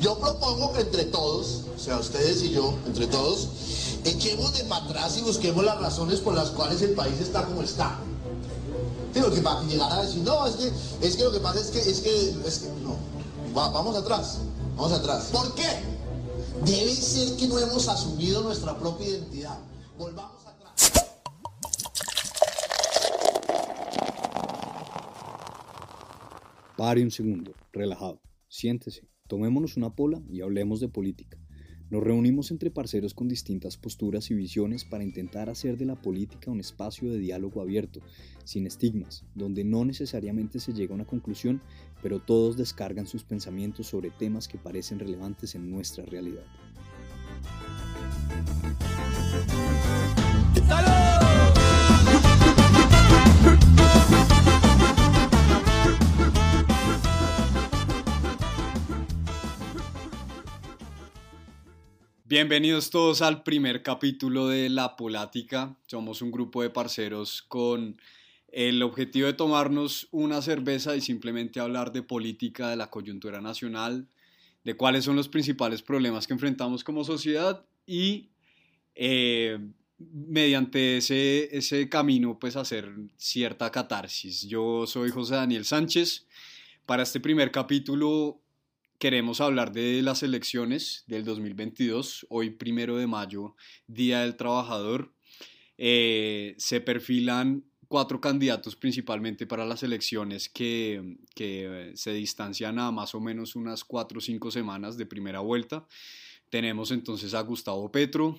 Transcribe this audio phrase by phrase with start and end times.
[0.00, 3.48] Yo propongo que entre todos, o sea, ustedes y yo, entre todos,
[4.04, 7.98] echemos de atrás y busquemos las razones por las cuales el país está como está.
[9.12, 10.72] Sí, que para llegar a decir, no, es que,
[11.06, 12.96] es que lo que pasa es que, es que, es que, no,
[13.52, 14.38] vamos atrás,
[14.76, 15.30] vamos atrás.
[15.32, 15.66] ¿Por qué?
[16.64, 19.58] Debe ser que no hemos asumido nuestra propia identidad.
[19.98, 20.92] Volvamos atrás.
[26.76, 31.38] Pare un segundo, relajado, siéntese, tomémonos una pola y hablemos de política.
[31.90, 36.50] Nos reunimos entre parceros con distintas posturas y visiones para intentar hacer de la política
[36.50, 38.00] un espacio de diálogo abierto,
[38.44, 41.62] sin estigmas, donde no necesariamente se llega a una conclusión,
[42.02, 46.44] pero todos descargan sus pensamientos sobre temas que parecen relevantes en nuestra realidad.
[62.28, 65.74] Bienvenidos todos al primer capítulo de La Polática.
[65.86, 67.98] Somos un grupo de parceros con
[68.52, 74.08] el objetivo de tomarnos una cerveza y simplemente hablar de política, de la coyuntura nacional,
[74.62, 78.28] de cuáles son los principales problemas que enfrentamos como sociedad y
[78.94, 79.58] eh,
[79.96, 84.46] mediante ese, ese camino pues hacer cierta catarsis.
[84.46, 86.26] Yo soy José Daniel Sánchez.
[86.84, 88.38] Para este primer capítulo
[88.98, 93.54] queremos hablar de las elecciones del 2022, hoy primero de mayo,
[93.86, 95.14] Día del Trabajador.
[95.76, 103.14] Eh, se perfilan cuatro candidatos principalmente para las elecciones que, que, se distancian a más
[103.14, 105.86] o menos unas cuatro o cinco semanas de primera vuelta.
[106.50, 108.38] Tenemos entonces a Gustavo Petro,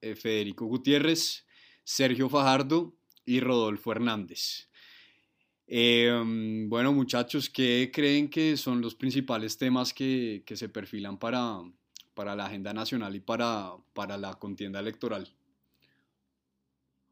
[0.00, 1.46] eh, Federico Gutiérrez,
[1.84, 4.69] Sergio Fajardo y Rodolfo Hernández.
[5.72, 6.10] Eh,
[6.66, 11.60] bueno, muchachos, ¿qué creen que son los principales temas que, que se perfilan para,
[12.12, 15.28] para, la agenda nacional y para, para la contienda electoral?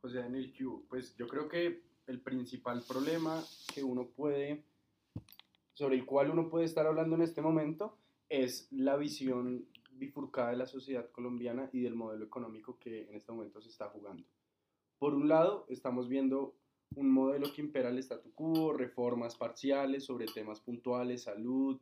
[0.00, 0.52] José Daniel
[0.88, 4.64] pues yo creo que el principal problema que uno puede,
[5.74, 7.96] sobre el cual uno puede estar hablando en este momento,
[8.28, 13.30] es la visión bifurcada de la sociedad colombiana y del modelo económico que en este
[13.30, 14.24] momento se está jugando.
[14.98, 16.56] Por un lado, estamos viendo
[16.96, 21.80] un modelo que impera el statu quo, reformas parciales sobre temas puntuales, salud.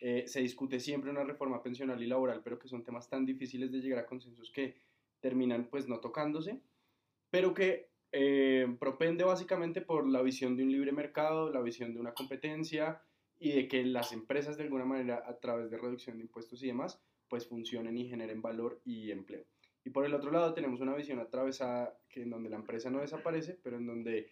[0.00, 3.70] Eh, se discute siempre una reforma pensional y laboral, pero que son temas tan difíciles
[3.70, 4.76] de llegar a consensos que
[5.20, 6.60] terminan pues no tocándose,
[7.30, 12.00] pero que eh, propende básicamente por la visión de un libre mercado, la visión de
[12.00, 13.02] una competencia
[13.38, 16.68] y de que las empresas de alguna manera a través de reducción de impuestos y
[16.68, 19.44] demás pues funcionen y generen valor y empleo.
[19.84, 23.00] Y por el otro lado tenemos una visión atravesada que en donde la empresa no
[23.00, 24.30] desaparece, pero en donde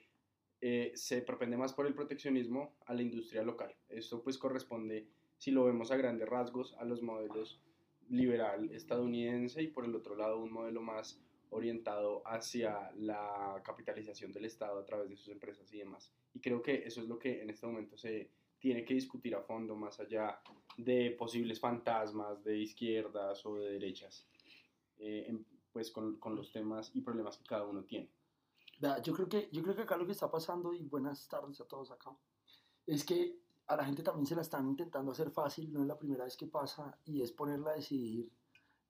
[0.65, 3.75] eh, se propende más por el proteccionismo a la industria local.
[3.89, 7.61] Esto pues corresponde, si lo vemos a grandes rasgos, a los modelos
[8.09, 11.21] liberal estadounidense y por el otro lado un modelo más
[11.51, 16.13] orientado hacia la capitalización del Estado a través de sus empresas y demás.
[16.33, 18.31] Y creo que eso es lo que en este momento se
[18.61, 20.41] tiene que discutir a fondo, más allá
[20.77, 24.29] de posibles fantasmas de izquierdas o de derechas,
[24.99, 25.37] eh,
[25.73, 28.09] pues con, con los temas y problemas que cada uno tiene
[29.03, 31.67] yo creo, que, yo creo que acá lo que está pasando, y buenas tardes a
[31.67, 32.17] todos acá,
[32.87, 35.99] es que a la gente también se la están intentando hacer fácil, no es la
[35.99, 38.31] primera vez que pasa, y es ponerla a decidir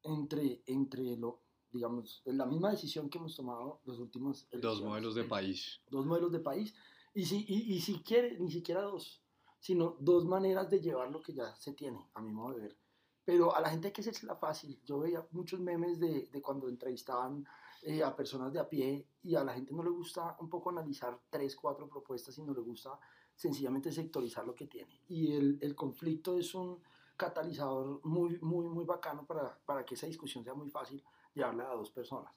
[0.03, 4.49] entre, entre lo, digamos, la misma decisión que hemos tomado los últimos...
[4.51, 5.81] Dos modelos de país.
[5.89, 6.75] Dos modelos de país,
[7.15, 9.23] y si, y, y si quiere, ni siquiera dos,
[9.61, 12.79] sino dos maneras de llevar lo que ya se tiene, a mi modo de ver.
[13.25, 14.81] Pero a la gente hay que hacérsela fácil.
[14.85, 17.47] Yo veía muchos memes de, de cuando entrevistaban
[17.83, 20.71] eh, a personas de a pie y a la gente no le gusta un poco
[20.71, 22.99] analizar tres, cuatro propuestas, sino le gusta
[23.35, 25.03] sencillamente sectorizar lo que tiene.
[25.09, 26.81] Y el, el conflicto es un
[27.17, 31.03] catalizador muy, muy, muy bacano para, para, que esa discusión sea muy fácil
[31.35, 32.33] llevarla a dos personas.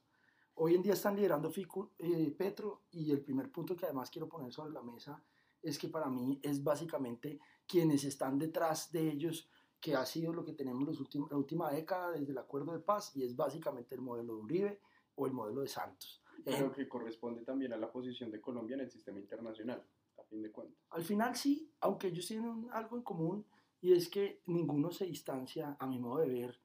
[0.55, 4.29] Hoy en día están liderando Fico, eh, Petro y el primer punto que además quiero
[4.29, 5.21] poner sobre la mesa
[5.61, 9.49] es que para mí es básicamente quienes están detrás de ellos,
[9.81, 12.79] que ha sido lo que tenemos los últimos, la última década desde el acuerdo de
[12.79, 14.81] paz y es básicamente el modelo de Uribe,
[15.15, 16.21] o el modelo de Santos.
[16.43, 19.83] Pero que corresponde también a la posición de Colombia en el sistema internacional,
[20.17, 20.79] a fin de cuentas.
[20.91, 23.45] Al final sí, aunque ellos tienen algo en común
[23.81, 26.59] y es que ninguno se distancia, a mi modo de ver,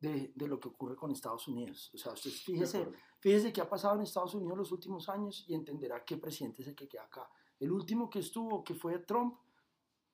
[0.00, 1.90] de, de lo que ocurre con Estados Unidos.
[1.94, 2.88] O sea, usted fíjese,
[3.20, 6.68] fíjese qué ha pasado en Estados Unidos los últimos años y entenderá qué presidente es
[6.68, 7.28] el que queda acá.
[7.58, 9.38] El último que estuvo, que fue Trump,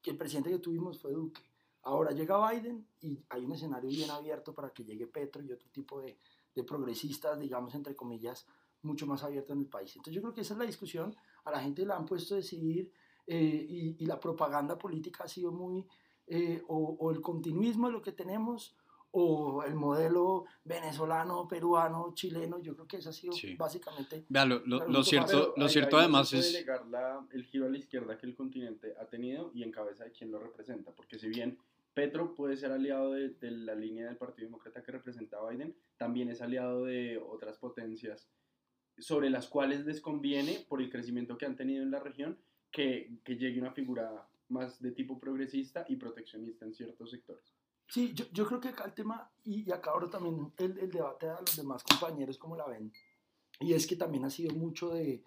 [0.01, 1.43] que el presidente que tuvimos fue Duque.
[1.83, 5.69] Ahora llega Biden y hay un escenario bien abierto para que llegue Petro y otro
[5.71, 6.19] tipo de,
[6.55, 8.47] de progresistas, digamos, entre comillas,
[8.83, 9.91] mucho más abierto en el país.
[9.97, 11.15] Entonces yo creo que esa es la discusión,
[11.45, 12.91] a la gente la han puesto a decidir
[13.27, 15.87] eh, y, y, la propaganda política ha sido muy,
[16.27, 18.77] eh, o, o el continuismo de lo que tenemos
[19.17, 23.55] o el modelo venezolano, peruano, chileno, yo creo que eso ha sido Sí.
[23.55, 24.27] básicamente...
[24.29, 26.53] Vea, lo, lo- lo cierto, lo ahí- cierto no además es...
[26.53, 30.05] negar la- el giro a la izquierda que el continente ha tenido y en cabeza
[30.05, 31.57] de quién lo representa, porque si bien
[31.95, 36.43] Petro puede ser aliado de, la línea del Partido Demócrata que representa Biden, también es
[36.43, 38.29] aliado de otras potencias
[38.99, 42.39] sobre las cuales les conviene, por el crecimiento que han tenido en la región,
[42.71, 47.55] que, que llegue una figura más de tipo progresista y proteccionista en ciertos sectores.
[47.89, 51.41] Sí, yo, creo que acá el tema, y, y acá ahora también el, debate a
[51.41, 52.93] los demás compañeros cómo la ven,
[53.61, 55.23] y es que también ha sido mucho de,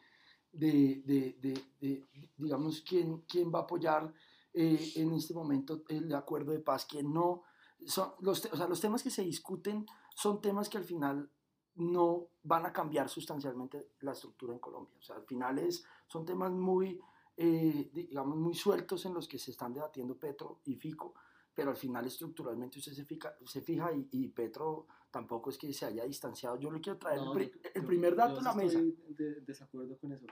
[0.51, 2.03] de- de,
[2.35, 4.13] digamos, quién, quién va a apoyar
[4.53, 7.43] eh, en este momento el acuerdo de paz, quién no.
[7.85, 9.85] Son los, o sea, los temas que se discuten
[10.15, 11.29] son temas que al final
[11.75, 14.95] no van a cambiar sustancialmente la estructura en Colombia.
[14.99, 16.99] O sea, al final es, son temas muy,
[17.35, 21.13] eh, digamos, muy sueltos en los que se están debatiendo Petro y Fico,
[21.53, 25.71] pero al final estructuralmente usted se fija, se fija y, y Petro tampoco es que
[25.71, 26.57] se haya distanciado.
[26.59, 28.53] Yo le quiero traer No, el, pri- yo- el yo- primer dato yo a la
[28.55, 28.79] mesa.
[28.79, 30.25] Estoy de desacuerdo con eso.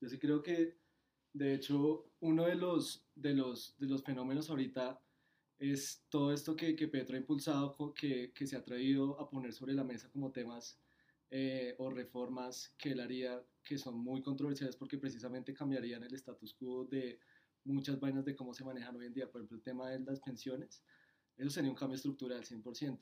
[0.00, 0.78] Yo sí creo que,
[1.38, 5.00] de hecho, uno de los, de los, de los fenómenos ahorita
[5.58, 9.52] es todo esto que, que Petro ha impulsado, que, que se ha traído a poner
[9.52, 10.80] sobre la mesa como temas
[11.30, 16.54] eh, o reformas que él haría que son muy controversiales porque precisamente cambiarían el status
[16.54, 17.20] quo de
[17.64, 19.30] muchas vainas de cómo se manejan hoy en día.
[19.30, 20.82] Por ejemplo, el tema de las pensiones,
[21.36, 22.98] eso sería un cambio estructural 100%.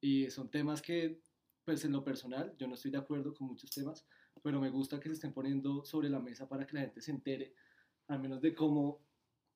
[0.00, 1.20] Y son temas que,
[1.64, 4.06] pues en lo personal, yo no estoy de acuerdo con muchos temas,
[4.42, 7.10] pero me gusta que se estén poniendo sobre la mesa para que la gente se
[7.10, 7.54] entere,
[8.08, 9.00] al menos de cómo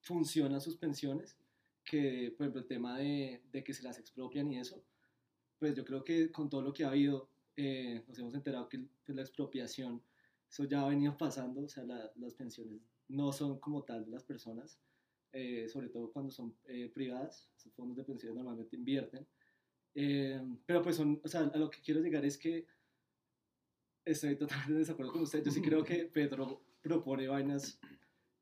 [0.01, 1.37] funcionan sus pensiones,
[1.85, 4.83] que, por ejemplo, el tema de, de que se las expropian y eso,
[5.59, 8.79] pues yo creo que con todo lo que ha habido, eh, nos hemos enterado que
[9.05, 10.03] pues, la expropiación,
[10.49, 14.11] eso ya ha venido pasando, o sea, la- las pensiones no son como tal de
[14.13, 14.79] las personas,
[15.33, 19.27] eh, sobre todo cuando son eh, privadas, esos fondos de pensiones normalmente invierten,
[19.95, 22.67] eh, pero pues son, o sea, a lo que quiero llegar es que
[24.05, 27.79] estoy totalmente de desacuerdo con usted, yo sí creo que Pedro propone vainas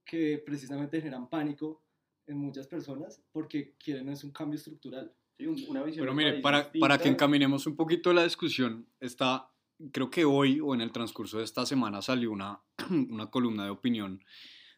[0.05, 1.83] que precisamente generan pánico
[2.27, 5.13] en muchas personas porque quieren es un cambio estructural.
[5.37, 9.51] Sí, un- una visión Pero mire, para, para que encaminemos un poquito la discusión, está,
[9.93, 12.61] creo que hoy o en el transcurso de esta semana salió una,
[12.91, 14.23] una columna de opinión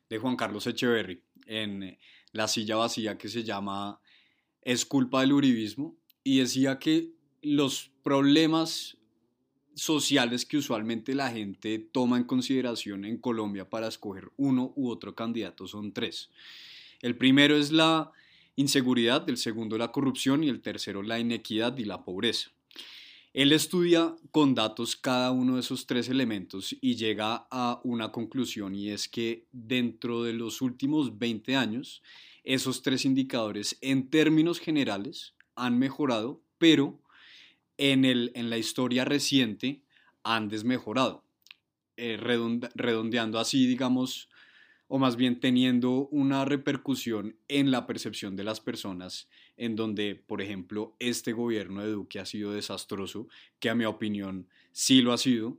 [0.08, 1.98] de Juan Carlos Echeverry en eh,
[2.32, 4.00] La silla vacía que se llama
[4.62, 7.12] Es culpa del uribismo y decía que
[7.42, 8.98] los problemas
[9.80, 15.14] sociales que usualmente la gente toma en consideración en Colombia para escoger uno u otro
[15.14, 16.28] candidato son tres.
[17.00, 18.12] El primero es la
[18.56, 22.50] inseguridad, el segundo la corrupción y el tercero la inequidad y la pobreza.
[23.32, 28.74] Él estudia con datos cada uno de esos tres elementos y llega a una conclusión
[28.74, 32.02] y es que dentro de los últimos 20 años
[32.44, 37.00] esos tres indicadores en términos generales han mejorado, pero
[37.80, 39.82] en, el, en la historia reciente
[40.22, 41.24] han desmejorado,
[41.96, 44.28] eh, redondeando así, digamos,
[44.86, 50.42] o más bien teniendo una repercusión en la percepción de las personas, en donde, por
[50.42, 53.28] ejemplo, este gobierno de Duque ha sido desastroso,
[53.60, 55.58] que a mi opinión sí lo ha sido,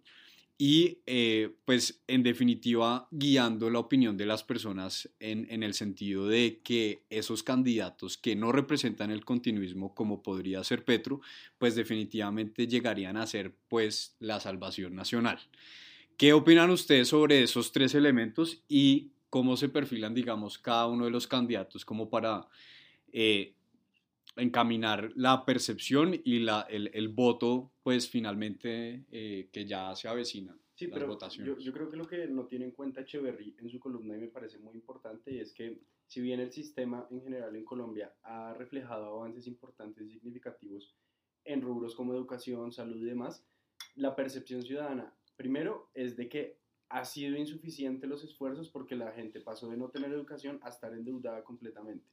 [0.64, 6.28] y eh, pues en definitiva guiando la opinión de las personas en, en el sentido
[6.28, 11.22] de que esos candidatos que no representan el continuismo como podría ser Petro,
[11.58, 15.40] pues definitivamente llegarían a ser pues la salvación nacional.
[16.16, 21.12] ¿Qué opinan ustedes sobre esos tres elementos y cómo se perfilan, digamos, cada uno de
[21.12, 22.48] los candidatos como para
[23.12, 23.56] eh,
[24.36, 30.58] encaminar la percepción y la, el, el voto, pues finalmente eh, que ya se avecina?
[30.76, 31.58] Sí, las pero votaciones.
[31.58, 34.20] yo, yo creo que lo que no tiene en cuenta Echeverry en su columna y
[34.20, 38.54] me parece muy importante es que si bien el sistema en general en Colombia ha
[38.54, 40.96] reflejado avances importantes y significativos
[41.46, 43.46] en rubros como educación, salud y demás,
[43.96, 46.60] la percepción ciudadana, primero, es de que
[46.90, 50.94] ha sido insuficiente los esfuerzos porque la gente pasó de no tener educación a estar
[50.94, 52.06] endeudada completamente.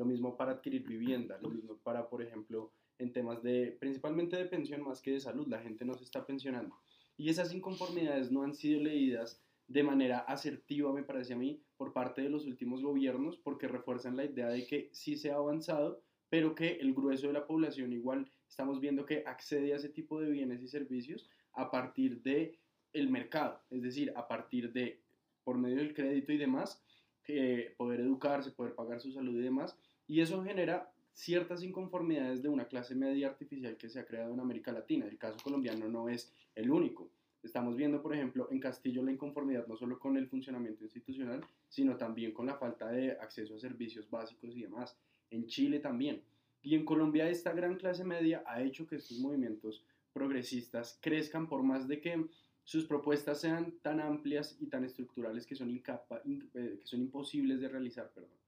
[0.00, 4.46] Lo mismo para adquirir vivienda, lo mismo para, por ejemplo, en temas de, principalmente de
[4.46, 6.74] pensión más que de salud, la gente no se está pensionando.
[7.18, 11.92] Y esas inconformidades no han sido leídas de manera asertiva, me parece a mí, por
[11.92, 16.00] parte de los últimos gobiernos, porque refuerzan la idea de que sí se ha avanzado,
[16.30, 20.18] pero que el grueso de la población igual estamos viendo que accede a ese tipo
[20.18, 22.58] de bienes y servicios a partir de
[22.94, 25.02] el mercado, es decir, a partir de,
[25.44, 26.82] por medio del crédito y demás,
[27.28, 29.78] eh, poder educarse, poder pagar su salud y demás,
[30.10, 34.40] y eso genera ciertas inconformidades de una clase media artificial que se ha creado en
[34.40, 35.06] América Latina.
[35.06, 37.08] El caso colombiano no es el único.
[37.44, 41.96] Estamos viendo, por ejemplo, en Castillo la inconformidad no solo con el funcionamiento institucional, sino
[41.96, 44.98] también con la falta de acceso a servicios básicos y demás.
[45.30, 46.24] en Chile también.
[46.60, 51.62] Y en Colombia esta gran clase media ha hecho que estos movimientos progresistas crezcan por
[51.62, 52.26] más de que
[52.64, 57.60] sus propuestas sean tan amplias y tan estructurales que son, incapa eh, que son imposibles
[57.60, 58.10] de realizar.
[58.12, 58.40] Perdón.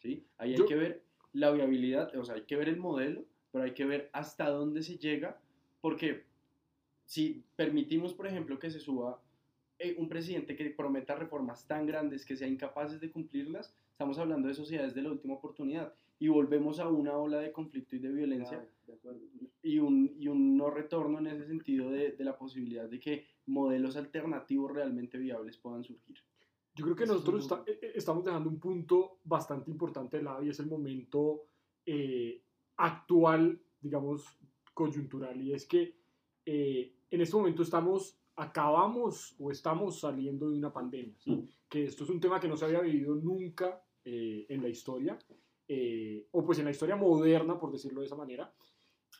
[0.00, 0.24] ¿Sí?
[0.38, 1.02] Ahí hay Yo- que ver
[1.32, 4.82] la viabilidad, o sea, hay que ver el modelo, pero hay que ver hasta dónde
[4.82, 5.38] se llega,
[5.80, 6.24] porque
[7.04, 9.20] si permitimos, por ejemplo, que se suba
[9.78, 14.48] eh, un presidente que prometa reformas tan grandes que sea incapaces de cumplirlas, estamos hablando
[14.48, 18.10] de sociedades de la última oportunidad y volvemos a una ola de conflicto y de
[18.12, 18.98] violencia De
[19.62, 23.26] y un, y un no retorno en ese sentido de, de la posibilidad de que
[23.46, 26.18] modelos alternativos realmente viables puedan surgir.
[26.74, 30.42] Yo creo que es nosotros un eh, estamos dejando un punto bastante importante de lado
[30.42, 31.46] y es el momento
[31.84, 32.42] eh,
[32.76, 34.24] actual, digamos,
[34.72, 35.40] coyuntural.
[35.42, 35.96] Y es que
[36.46, 41.14] eh, en este momento estamos, acabamos o estamos saliendo de una pandemia.
[41.18, 41.48] ¿sí?
[41.68, 45.18] Que esto es un tema que no se había vivido nunca eh, en la historia,
[46.32, 48.52] o pues en la historia moderna, por decirlo de esa manera,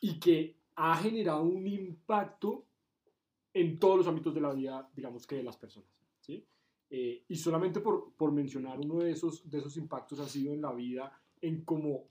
[0.01, 2.65] y que ha generado un impacto
[3.53, 6.00] en todos los ámbitos de la vida, digamos que de las personas.
[6.93, 10.61] Eh, y solamente por, por mencionar uno de esos, de esos impactos ha sido en
[10.61, 12.09] la vida, en cómo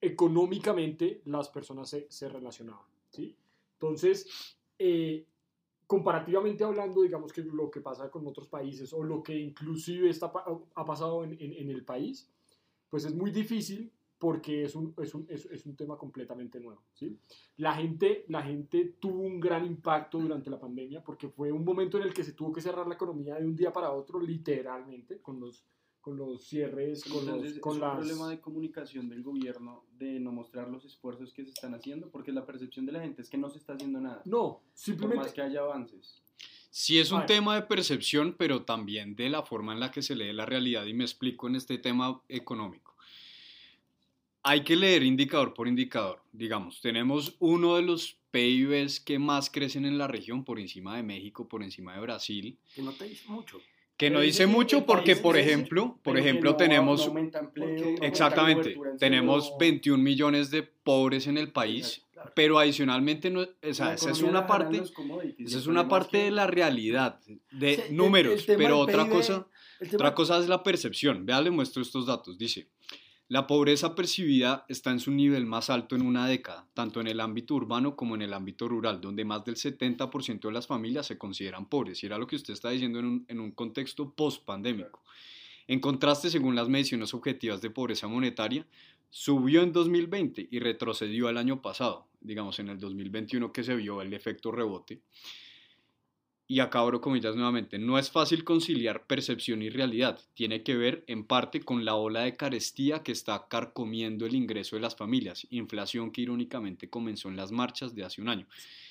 [0.00, 2.84] económicamente las personas se, se relacionaban.
[3.10, 3.34] ¿sí?
[3.74, 5.26] Entonces, eh,
[5.86, 10.30] comparativamente hablando, digamos que lo que pasa con otros países o lo que inclusive está,
[10.74, 12.28] ha pasado en, en- en el país,
[12.90, 16.82] pues es muy difícil porque es un, es un, es, es un tema completamente nuevo.
[16.94, 17.18] ¿sí?
[17.58, 21.98] La, gente, la gente tuvo un gran impacto durante la pandemia porque fue un momento
[21.98, 25.20] en el que se tuvo que cerrar la economía de un día para otro, literalmente,
[25.20, 25.64] con los,
[26.00, 27.96] con los cierres, con, Entonces, los, con es un las...
[27.96, 32.32] problema de comunicación del gobierno de no mostrar los esfuerzos que se están haciendo, porque
[32.32, 35.24] la percepción de la gente es que no se está haciendo nada, No, por simplemente...
[35.24, 36.22] más que haya avances.
[36.70, 37.28] Sí es un Vale.
[37.28, 40.84] tema de percepción, pero también de la forma en la que se lee la realidad
[40.84, 42.85] y me explico en este tema económico.
[44.48, 46.22] Hay que leer indicador por indicador.
[46.32, 51.02] Digamos, tenemos uno de los PIBs que más crecen en la región por encima de
[51.02, 53.60] México, por encima de Brasil, Que no te dice mucho.
[53.96, 58.76] que no dice mucho porque, por ejemplo, por ejemplo, no- tenemos no empleo, no Exactamente.
[59.00, 59.58] Tenemos salud.
[59.58, 62.30] 21 millones de pobres en el país, Claro.
[62.36, 64.80] pero adicionalmente, no, o sea, esa es una parte,
[65.38, 67.18] esa es una parte que- de la realidad,
[67.50, 69.46] de números, el pero otra PIB, cosa,
[69.92, 71.26] otra cosa es la percepción.
[71.26, 72.38] Vea, le muestro estos datos.
[72.38, 72.68] Dice,
[73.28, 77.18] la pobreza percibida está en su nivel más alto en una década, tanto en el
[77.18, 81.18] ámbito urbano como en el ámbito rural, donde más del 70% de las familias se
[81.18, 82.00] consideran pobres.
[82.02, 85.02] Y era lo que usted está diciendo en un, contexto post-pandémico.
[85.66, 88.64] En contraste, según las mediciones objetivas de pobreza monetaria,
[89.10, 94.02] subió en 2020 y retrocedió al año pasado, digamos en el 2021 que se vio
[94.02, 95.00] el efecto rebote.
[96.48, 101.02] Y acá abro comillas nuevamente, no es fácil conciliar percepción y realidad, tiene que ver
[101.08, 105.46] en parte con la ola de carestía que está carcomiendo el ingreso de las familias,
[105.50, 108.46] inflación que irónicamente comenzó en las marchas de hace un año.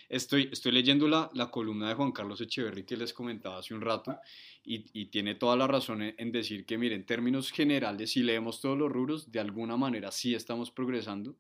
[0.10, 3.82] Estoy, estoy leyendo la, la columna de Juan Carlos Echeverry que les comentaba hace un
[3.82, 4.20] rato
[4.64, 8.62] y, y tiene toda la razón en, decir que, miren, en términos generales, si leemos
[8.62, 11.36] todos los rubros, de alguna manera sí estamos progresando,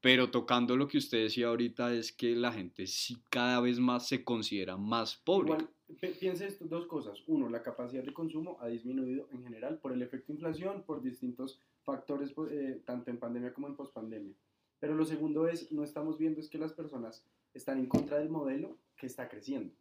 [0.00, 4.08] pero tocando lo que usted decía ahorita es que la gente sí cada vez más
[4.08, 5.46] se considera más pobre.
[5.52, 5.68] Igual,
[6.00, 7.18] pi- piense esto, dos cosas.
[7.26, 11.60] Uno, la capacidad de consumo ha disminuido en general por el efecto inflación, por distintos
[11.84, 14.34] factores, pues, eh, tanto en pandemia como en pospandemia.
[14.78, 18.30] Pero lo segundo es, no estamos viendo es que las personas están en contra del
[18.30, 19.74] modelo que está creciendo.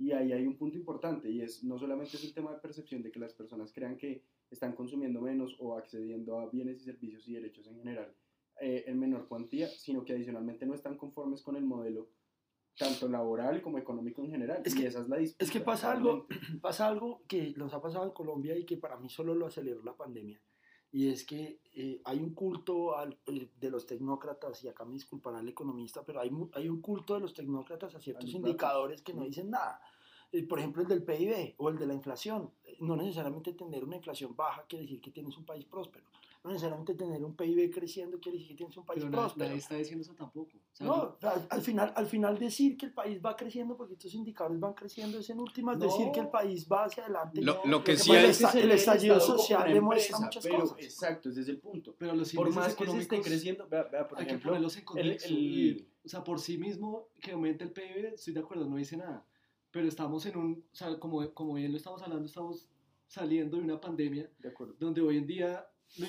[0.00, 3.02] Y ahí hay un punto importante y es, no solamente es el tema de percepción
[3.02, 7.26] de que las personas crean que están consumiendo menos o accediendo a bienes y servicios
[7.26, 8.12] y derechos en general
[8.60, 12.08] eh, en menor cuantía, sino que adicionalmente no están conformes con el modelo
[12.76, 14.62] tanto laboral como económico en general.
[14.64, 15.44] Es y que- esa es la disputa.
[15.44, 16.26] Es que pasa algo,
[16.62, 19.82] pasa algo que nos ha pasado en Colombia y que para mí solo lo aceleró
[19.82, 20.40] la pandemia.
[20.90, 24.94] Y es que eh, hay un culto al- eh, de los tecnócratas, y acá me
[24.94, 29.12] disculpará el economista, pero hay, hay un culto de los tecnócratas a ciertos indicadores que
[29.12, 29.24] no Mm.
[29.26, 29.80] dicen nada.
[30.32, 32.50] Eh, por ejemplo, el del PIB o el de la inflación.
[32.64, 36.06] Eh, No necesariamente tener una inflación baja quiere decir que tienes un país próspero.
[36.44, 39.46] No necesariamente tener un PIB creciendo quiere decir que tienes un país Pero nadie, próspero.
[39.46, 40.56] nadie está diciendo eso tampoco.
[40.56, 43.94] O sea, No, al, al final, al final decir que el país va creciendo porque
[43.94, 46.12] estos indicadores van creciendo es en últimas decir No.
[46.12, 47.42] que el país va hacia adelante.
[47.42, 50.78] Lo- lo que que sí es que el estallido social demuestra empresa, muchas pero- cosas.
[50.78, 51.94] Exacto, ese es el punto.
[51.98, 54.50] pero los Por más que se esté económicos creciendo, vea, vea, por hay que ejemplo,
[54.50, 55.28] ponerlos en el- contexto.
[55.28, 58.76] el- y, o sea, por sí mismo, que aumente el PIB, estoy de acuerdo, no
[58.76, 59.26] dice nada.
[59.72, 62.68] Pero estamos en un, o sea, como, como bien lo estamos hablando, estamos
[63.06, 65.66] saliendo de una pandemia de donde hoy en día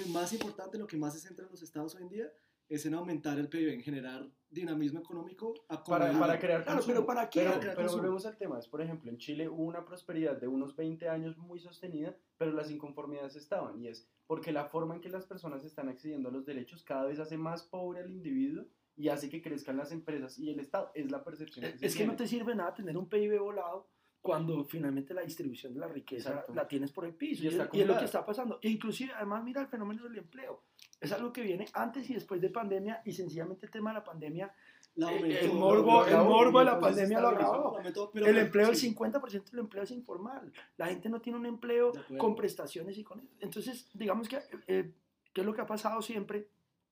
[0.07, 2.33] más importante, lo que más se centra en los estados hoy en día
[2.67, 6.93] es en aumentar el PIB, en generar dinamismo económico a Para, para crear Claro, consumo.
[6.93, 7.39] pero ¿para qué?
[7.41, 8.59] Pero, Crear pero volvemos al tema.
[8.59, 12.51] Es, por ejemplo, en Chile hubo una prosperidad de unos 20 años muy sostenida, pero
[12.51, 13.79] las inconformidades estaban.
[13.79, 17.05] Y es porque la forma en que las personas están accediendo a los derechos cada
[17.05, 20.91] vez hace más pobre al individuo y hace que crezcan las empresas y el Estado.
[20.93, 23.87] Es la percepción que se Es que no te sirve nada tener un PIB volado
[24.21, 26.53] cuando finalmente la distribución de la riqueza Exacto.
[26.53, 27.43] la tienes por el piso.
[27.43, 28.59] Y Y, es, y es lo que está pasando.
[28.61, 30.63] E inclusive, además, mira el fenómeno del empleo.
[30.99, 34.03] Es algo que viene antes y después de pandemia y sencillamente el tema de la
[34.03, 34.53] pandemia,
[34.95, 37.79] la el- aumentó, el morbo- el morbo de la pandemia lo agravó.
[37.79, 38.87] el empleo, el sí.
[38.93, 40.51] 50% del empleo es informal.
[40.75, 43.33] La gente no tiene un empleo con prestaciones y con eso.
[43.39, 44.91] Entonces, digamos que, eh,
[45.31, 46.49] ¿qué es lo que ha pasado siempre?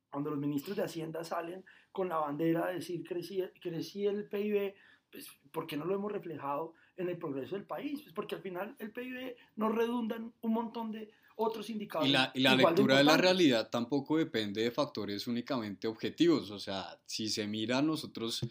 [0.09, 4.73] Cuando los ministros de Hacienda salen con la bandera de decir crecí, crecí el PIB,
[5.11, 8.01] pues, ¿por qué no lo hemos reflejado en el progreso del país?
[8.01, 12.09] Pues porque al final el PIB nos redunda en un montón de otros indicadores.
[12.09, 15.87] Y la, y la igual de lectura de la realidad tampoco depende de factores únicamente
[15.87, 16.51] objetivos.
[16.51, 18.45] O sea, si se mira, nosotros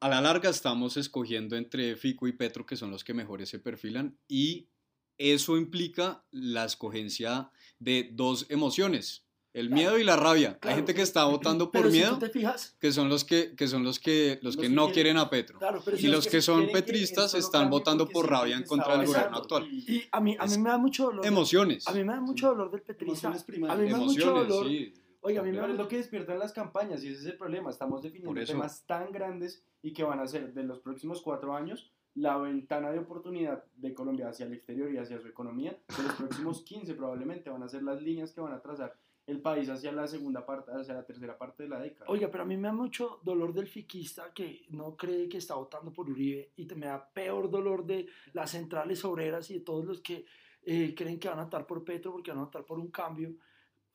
[0.00, 3.58] a la larga estamos escogiendo entre Fico y Petro, que son los que mejores se
[3.58, 4.68] perfilan, y
[5.16, 9.23] eso implica la escogencia de dos emociones,
[9.54, 10.48] el Claro, miedo y la rabia.
[10.50, 10.76] Hay claro.
[10.76, 13.66] gente que está votando por Pero si miedo, te fijas, que son los que, que,
[13.68, 15.58] son los que, los Los que que no quieren- quieren a Petro.
[15.58, 18.56] claro, pero Y si los que son que petristas esto no están votando por rabia
[18.56, 19.66] en contra del gobierno actual.
[19.72, 21.24] y- y a mí, a mí me da mucho dolor.
[21.24, 21.88] Emociones.
[21.88, 23.28] A mí me da mucho dolor del petrista.
[23.28, 23.32] A
[23.76, 24.66] mí me da mucho dolor.
[24.68, 24.92] sí.
[25.26, 27.38] Oiga, a mí me da es lo que despiertan las campañas y ese es el
[27.38, 27.70] problema.
[27.70, 31.90] Estamos definiendo temas tan grandes y que van a ser de los próximos cuatro años
[32.14, 35.78] la ventana de oportunidad de Colombia hacia el exterior y hacia su economía.
[35.96, 39.40] De los próximos 15 probablemente van a ser las líneas que van a trazar el
[39.40, 42.04] país hacia la segunda parte, hacia la tercera parte de la década.
[42.08, 45.54] Oiga, pero a mí me da mucho dolor del fiquista que no cree que está
[45.54, 49.84] votando por Uribe y me da peor dolor de las centrales obreras y de todos
[49.86, 50.26] los que
[50.66, 53.34] eh, creen que van a votar por Petro porque van a votar por un cambio.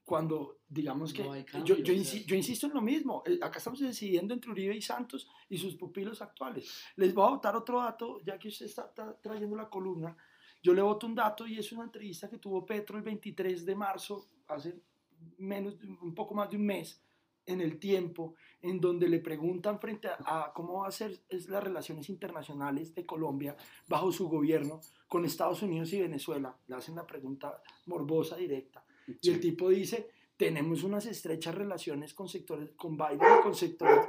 [0.04, 3.38] Cuando digamos que No yo, cambio, yo, o insi- yo insisto en lo mismo, eh,
[3.44, 6.84] acá estamos decidiendo entre Uribe y Santos y sus pupilos actuales.
[6.96, 10.18] Les voy a votar otro dato, ya que usted está, está trayendo la columna.
[10.64, 13.76] Yo le voto un dato y es una entrevista que tuvo Petro el 23 de
[13.76, 14.82] marzo, hace
[15.38, 17.02] menos, un poco más de un mes,
[17.46, 21.48] en el tiempo, en donde le preguntan frente a, a cómo va a ser es
[21.50, 23.56] las relaciones internacionales de Colombia
[23.88, 26.56] bajo su gobierno con Estados Unidos y Venezuela.
[26.68, 28.84] Le hacen la pregunta morbosa, directa.
[29.22, 34.06] Y el tipo dice, tenemos unas estrechas relaciones con sectores, con Biden y con sectores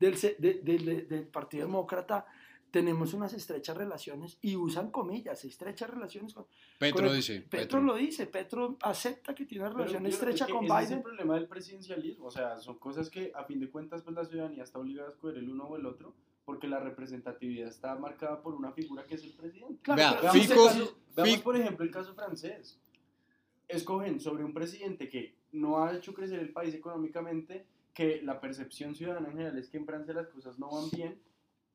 [0.00, 2.26] del, de- de- de- del Partido Demócrata,
[2.70, 6.46] tenemos unas estrechas relaciones y usan comillas, estrechas relaciones con...
[6.78, 7.40] Petro con el- dice.
[7.42, 10.64] Petro, lo dice, Petro acepta que tiene una Pero, relación pero estrecha es que con
[10.64, 10.98] ese Es Biden.
[10.98, 12.26] el problema del presidencialismo.
[12.26, 15.12] O sea, son cosas que a fin de cuentas pues la ciudadanía está obligada a
[15.12, 19.14] escoger el uno o el otro porque la representatividad está marcada por una figura que
[19.14, 19.78] es el presidente.
[19.82, 22.80] Claro, Vea, pero Veamos, Fico- el caso- veamos, Fico- por ejemplo, el caso francés.
[23.68, 28.94] Escogen sobre un presidente que no ha hecho crecer el país económicamente, que la percepción
[28.96, 31.20] ciudadana en general es que en Francia las cosas no van bien,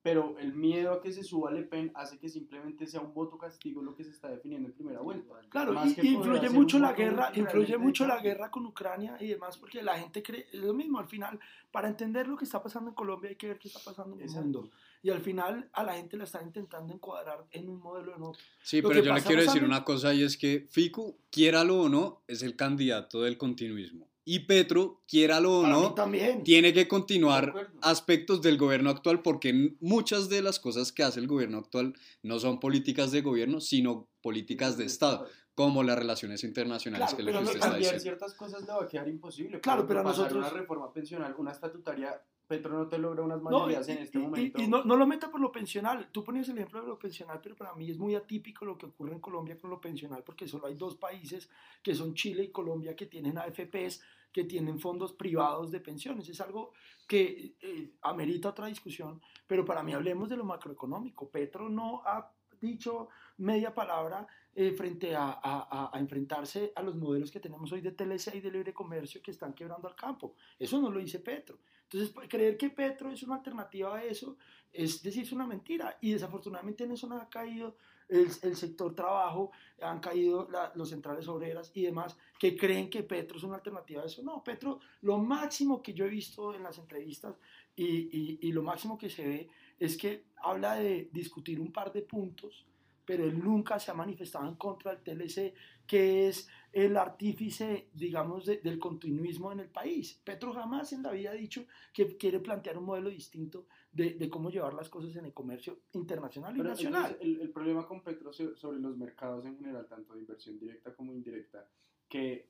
[0.05, 3.39] pero el miedo a que se suba Le Pen hace que simplemente sea un voto
[3.39, 5.33] castigo lo que se está definiendo en primera vuelta.
[5.49, 9.57] Claro, Más y, influye mucho la guerra, influye mucho la guerra con Ucrania y demás,
[9.57, 11.39] porque la gente cree, es lo mismo, al final,
[11.71, 14.21] para entender lo que está pasando en Colombia hay que ver qué está pasando en
[14.21, 14.69] el mundo.
[15.01, 18.43] Y al final a la gente la están intentando encuadrar en un modelo en otro.
[18.61, 21.89] Sí, Lo pero yo le quiero decir una cosa y es que Fico, quiéralo o
[21.89, 24.07] no, es el candidato del continuismo.
[24.27, 26.43] Y Petro, quiéralo o no, también.
[26.43, 31.27] tiene que continuar aspectos del gobierno actual porque muchas de las cosas que hace el
[31.27, 37.07] gobierno actual no son políticas de gobierno, sino políticas de Estado, como las relaciones internacionales
[37.11, 38.03] Claro, que, pero lo que no usted está cambiar diciendo.
[38.03, 39.59] ciertas cosas le va a quedar imposible.
[39.61, 43.49] Claro, pero a nosotros- Una reforma pensional, una estatutaria, Petro no te logra unas No,
[43.49, 44.61] y, mayorías en este y- y- momento.
[44.61, 46.09] y no, no lo meta por lo pensional.
[46.11, 48.85] Tú ponías el ejemplo de lo pensional, pero para mí es muy atípico lo que
[48.85, 51.49] ocurre en Colombia con lo pensional, porque solo hay dos países,
[51.81, 56.27] que son Chile y Colombia, que tienen AFPs, que tienen fondos privados de pensiones.
[56.29, 56.73] Es algo
[57.07, 61.29] que eh, amerita otra discusión, pero para mí hablemos de lo macroeconómico.
[61.29, 67.29] Petro no ha dicho media palabra eh, frente a, a- a- enfrentarse a los modelos
[67.31, 70.35] que tenemos hoy de TLC y de libre comercio que están quebrando al campo.
[70.57, 71.59] Eso no lo dice Petro.
[71.83, 74.37] Entonces, pues, creer que Petro es una alternativa a eso
[74.73, 75.97] es decirse una mentira.
[76.01, 77.75] Y desafortunadamente en eso no ha caído
[78.09, 83.03] el, el sector trabajo, han caído la- los centrales obreras y demás, que creen que
[83.03, 84.21] Petro es una alternativa a eso.
[84.23, 87.35] No, Petro, lo máximo que yo he visto en las entrevistas
[87.75, 91.91] y, y- y lo máximo que se ve es que habla de discutir un par
[91.91, 92.65] de puntos,
[93.05, 95.53] pero él nunca se ha manifestado en contra del TLC,
[95.87, 100.19] que es el artífice, digamos, de- del continuismo en el país.
[100.23, 104.29] Petro jamás en la vida ha dicho que quiere plantear un modelo distinto de, de
[104.29, 107.17] cómo llevar las cosas en el comercio internacional y Pero nacional.
[107.21, 110.93] el, el problema con Petro so- sobre los mercados en general, tanto de inversión directa
[110.93, 111.65] como indirecta,
[112.09, 112.49] que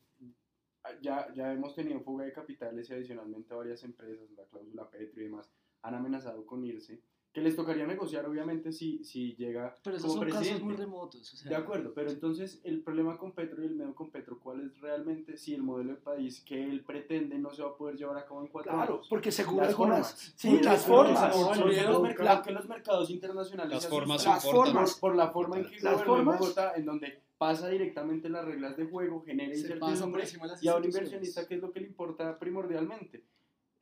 [1.01, 5.25] ya, ya hemos tenido fuga de capitales y adicionalmente varias empresas, la cláusula Petro y
[5.25, 5.49] demás,
[5.81, 7.01] han amenazado con irse,
[7.35, 10.63] que les tocaría negociar obviamente si, si llega Pero esos como son casos presidente.
[10.63, 11.33] muy remotos.
[11.33, 14.39] o sea, De acuerdo, pero entonces el problema con Petro y el miedo con Petro,
[14.39, 17.75] ¿cuál es realmente si el modelo de país que él pretende no se va a
[17.75, 19.07] poder llevar a cabo en cuatro Claro, años?
[19.09, 20.33] porque seguro Las formas.
[20.37, 21.33] Sí, las formas.
[21.33, 21.37] que
[21.83, 24.93] los Porque mercados- la- que los mercados internacionales Las formas asustan Las formas.
[25.01, 28.45] por, la forma en que Las gobernó en formas- Bogotá, en donde pasa directamente las
[28.45, 30.23] reglas de juego, genera incertidumbre
[30.61, 33.25] y a un inversionista, ¿qué es lo que le importa primordialmente?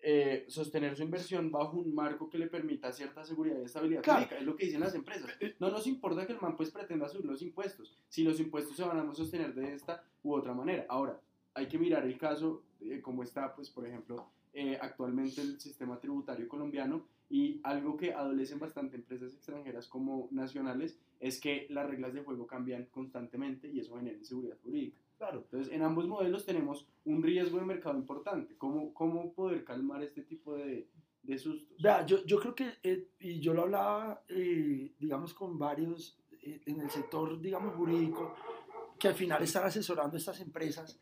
[0.06, 4.20] Eh, sostener su inversión bajo un marco que le permita cierta seguridad y estabilidad Claro.
[4.20, 5.30] jurídica, es lo que dicen las empresas.
[5.60, 8.84] No nos importa que el man pues pretenda subir los impuestos, si los impuestos se
[8.84, 10.86] van a sostener de esta u otra manera.
[10.90, 11.22] Ahora,
[11.54, 15.98] hay que mirar el caso, eh, como está, pues, por ejemplo, eh, actualmente el sistema
[16.02, 22.14] tributario colombiano y algo que adolecen bastante empresas extranjeras como nacionales es que las reglas
[22.14, 24.98] de juego cambian constantemente y eso genera inseguridad jurídica.
[25.24, 25.40] Claro.
[25.40, 28.58] Entonces, en ambos modelos tenemos un riesgo de mercado importante.
[28.58, 30.90] ¿Cómo, cómo poder calmar este tipo de,
[31.22, 31.82] de sustos?
[31.82, 36.60] Vea, yo, yo creo que, eh, y yo lo hablaba, eh, digamos, con varios eh,
[36.66, 38.36] en el sector, digamos, jurídico,
[39.00, 41.00] que al final están asesorando estas empresas.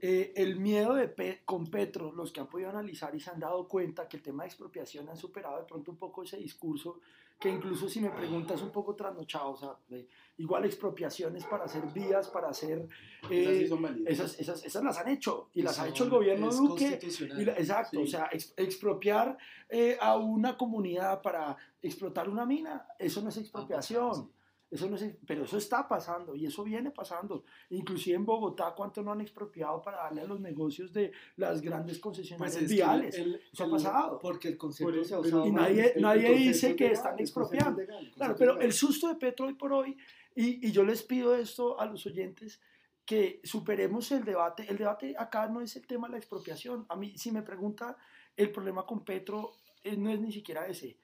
[0.00, 3.38] Eh, el miedo de Pe- con Petro, los que han podido analizar y se han
[3.38, 7.00] dado cuenta que el tema de expropiación han superado de pronto un poco ese discurso,
[7.40, 11.82] que incluso si me preguntas un poco trasnochado, o sea, de- igual expropiaciones para hacer
[11.92, 12.86] vías, para hacer...
[13.30, 14.12] Esas sí eh, son válidas.
[14.12, 17.40] esas, esas, esas las han hecho y las ha hecho el gobierno Duque constitucional.
[17.40, 18.02] y la- exacto, Sí.
[18.02, 19.36] o sea, ex- expropiar
[19.70, 24.30] eh, a una comunidad para explotar una mina, eso no es expropiación.
[24.70, 27.44] Eso no es, pero eso está pasando y eso viene pasando.
[27.70, 31.96] Inclusive en Bogotá, ¿cuánto no han expropiado para darle a los negocios de las grandes
[31.98, 33.14] Pues concesionarias es que viales?
[33.18, 34.18] el- Eso ha el- pasado.
[34.20, 37.14] Porque el concepto Pero- se ha usado y nadie- El nadie dice que legal, están
[37.14, 37.80] el expropiando.
[37.80, 38.66] legal, el Claro, pero legal.
[38.66, 39.96] el susto de Petro hoy por hoy,
[40.36, 42.60] y, y yo les pido esto a los oyentes,
[43.04, 44.66] que superemos el debate.
[44.68, 46.86] El debate acá no es el tema de la expropiación.
[46.88, 47.96] A mí, si me pregunta,
[48.36, 49.50] el problema con Petro
[49.82, 50.96] eh, no es ni siquiera ese.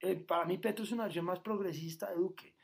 [0.00, 2.54] Eh, para mí Petro es una versión más progresista de Duque.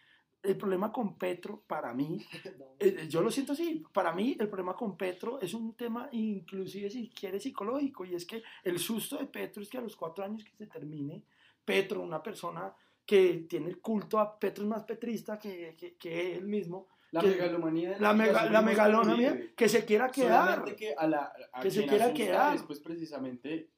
[0.44, 2.24] El problema con Petro, para mí,
[2.78, 6.90] eh, yo lo siento así, para mí el problema con Petro es un tema inclusive
[6.90, 10.22] si quiere psicológico y es que el susto de Petro es que a los cuatro
[10.24, 11.22] años que se termine,
[11.64, 12.74] Petro, una persona
[13.06, 17.20] que tiene el culto a Petro es más petrista que, que, que él mismo, La
[17.22, 17.96] que- megalomanía.
[17.98, 20.64] la, mega, la megalomanía que se quiera quedar.
[20.74, 22.54] Que a la a Que se quiera quedar.
[22.56, 23.68] es, pues precisamente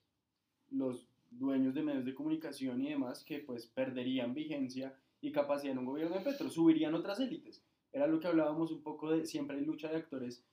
[0.70, 5.78] los dueños de medios de comunicación y demás que pues perderían vigencia y capacidad en
[5.78, 7.64] un gobierno de Petro, subirían otras élites.
[7.92, 10.44] Era lo que hablábamos un poco de siempre hay lucha de actores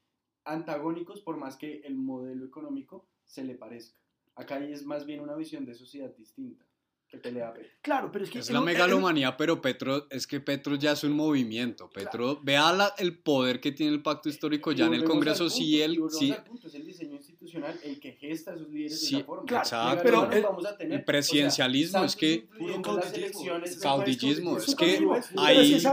[0.46, 3.98] antagónicos por más que el modelo económico se le parezca.
[4.36, 6.66] Acá es más bien una visión de sociedad distinta
[7.14, 7.70] que pelea a Petro.
[7.84, 10.94] Claro, pero es que Es el- la el- megalomanía, pero Petro, es que Petro ya
[10.94, 11.88] es un movimiento.
[11.92, 15.62] Petro, vea la- el poder que tiene el pacto histórico ya en el Congreso, punto,
[15.62, 19.12] y él, al punto, es el diseño institucional el que gesta a esos líderes Sí,
[19.14, 19.46] de esa forma.
[19.46, 20.02] claro, exacto.
[20.04, 22.48] pero el- vamos a tener, el presidencialismo, o sea, es que-
[23.82, 25.86] Caudillismo, es que ahí- si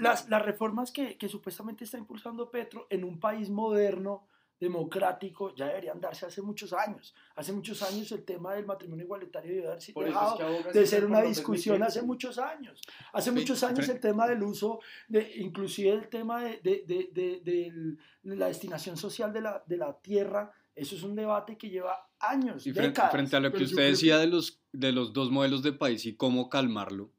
[0.00, 4.26] las reformas que, que supuestamente está impulsando Petro en un país moderno,
[4.58, 7.14] democrático, ya deberían darse hace muchos años.
[7.34, 10.78] Hace muchos años el tema del matrimonio igualitario debió haberse Por eso es dejado que
[10.78, 12.80] de ser una discusión hace muchos años.
[13.12, 17.10] Hace Sí, muchos años el tema del uso, de, inclusive el tema de, de- de-
[17.12, 21.56] de- del- de la destinación social de la, de la tierra, eso es un debate
[21.56, 23.12] que lleva años, Y frente, décadas.
[23.12, 26.16] frente a lo que usted decía de los, de los dos modelos de país y
[26.16, 27.12] cómo calmarlo,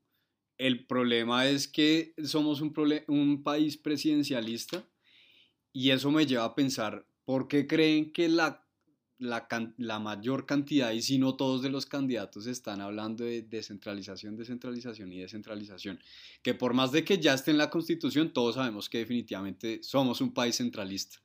[0.58, 2.74] el problema es que somos un,
[3.08, 4.84] un país presidencialista
[5.72, 8.66] y eso me lleva a pensar, ¿por qué creen que la,
[9.18, 14.38] la, la mayor cantidad, y si no todos de los candidatos están hablando de descentralización,
[14.38, 16.00] descentralización y descentralización?
[16.42, 20.22] Que por más de que ya esté en la constitución, todos sabemos que definitivamente somos
[20.22, 21.18] un país centralista.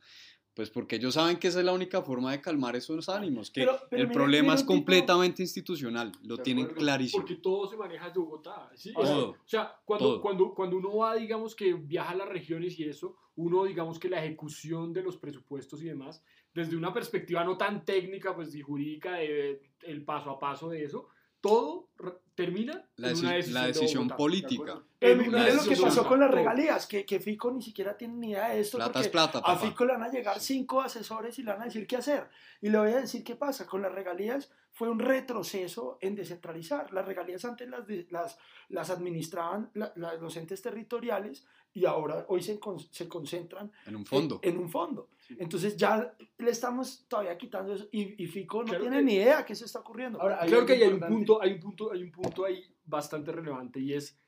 [0.55, 3.63] Pues porque ellos saben que esa es la única forma de calmar esos ánimos, que
[3.63, 6.81] Pero- pero el mire- problema mire es un tipo- completamente institucional, lo De tienen acuerdo,
[6.83, 7.23] clarísimo.
[7.23, 8.71] Porque todo se maneja desde Bogotá.
[8.75, 8.93] ¿sí?
[8.93, 9.31] Todo.
[9.31, 10.21] O sea, cuando, Todo.
[10.21, 14.11] Cuando, cuando uno va, digamos, que viaja a las regiones y eso, uno, digamos, que
[14.11, 18.61] la ejecución de los presupuestos y demás, desde una perspectiva no tan técnica, pues, y
[18.61, 21.09] jurídica, de, el paso a paso de eso,
[21.43, 21.89] todo
[22.35, 24.17] termina La, en una la decisión, de decisión Bogotá.
[24.17, 24.63] política.
[24.63, 24.87] acuerdo?
[24.99, 27.61] Pero En mire una lo que pasó política, con las regalías, que, que Fico ni
[27.61, 28.79] siquiera tiene ni idea de esto.
[28.79, 29.59] Plata porque es plata, A papá.
[29.59, 32.31] Fico le van a llegar cinco asesores y le van a decir qué hacer.
[32.63, 33.67] Y le voy a decir qué pasa.
[33.67, 36.93] Con las regalías fue un retroceso en descentralizar.
[36.93, 42.43] Las regalías antes las, las, las administraban la- la- los entes territoriales y ahora hoy
[42.43, 42.59] se,
[42.91, 44.41] se concentran En un fondo.
[44.43, 45.09] En, en un fondo.
[45.27, 45.37] Sí.
[45.39, 49.15] Entonces ya le estamos todavía quitando eso y, y Fico no Claro tiene que- ni
[49.15, 50.21] idea qué se está ocurriendo.
[50.21, 53.31] Ahora, hay Creo que hay un punto, hay un punto, hay un punto ahí bastante
[53.33, 54.19] relevante y es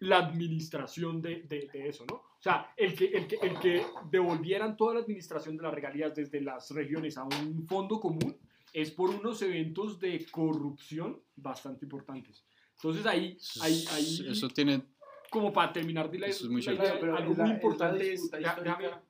[0.00, 2.16] la administración de, de- de eso, ¿no?
[2.16, 6.14] O sea, el que, el, que, el que devolvieran toda la administración de las regalías
[6.14, 8.36] desde las regiones a un fondo común
[8.74, 12.44] es por unos eventos de corrupción bastante importantes.
[12.74, 14.82] Entonces ahí, ahí, ahí Eso tiene...
[15.30, 18.12] como para terminar de la, Eso es muy la idea, Pero algo la- muy importante
[18.12, 19.00] es, ya-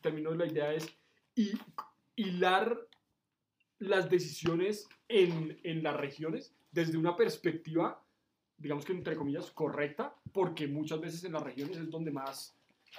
[0.00, 0.88] termino la idea es
[1.34, 1.58] hi-
[2.14, 2.78] hilar
[3.80, 8.02] las decisiones en, en las regiones desde una perspectiva,
[8.56, 12.54] digamos que entre comillas, correcta, porque muchas veces en las regiones es donde más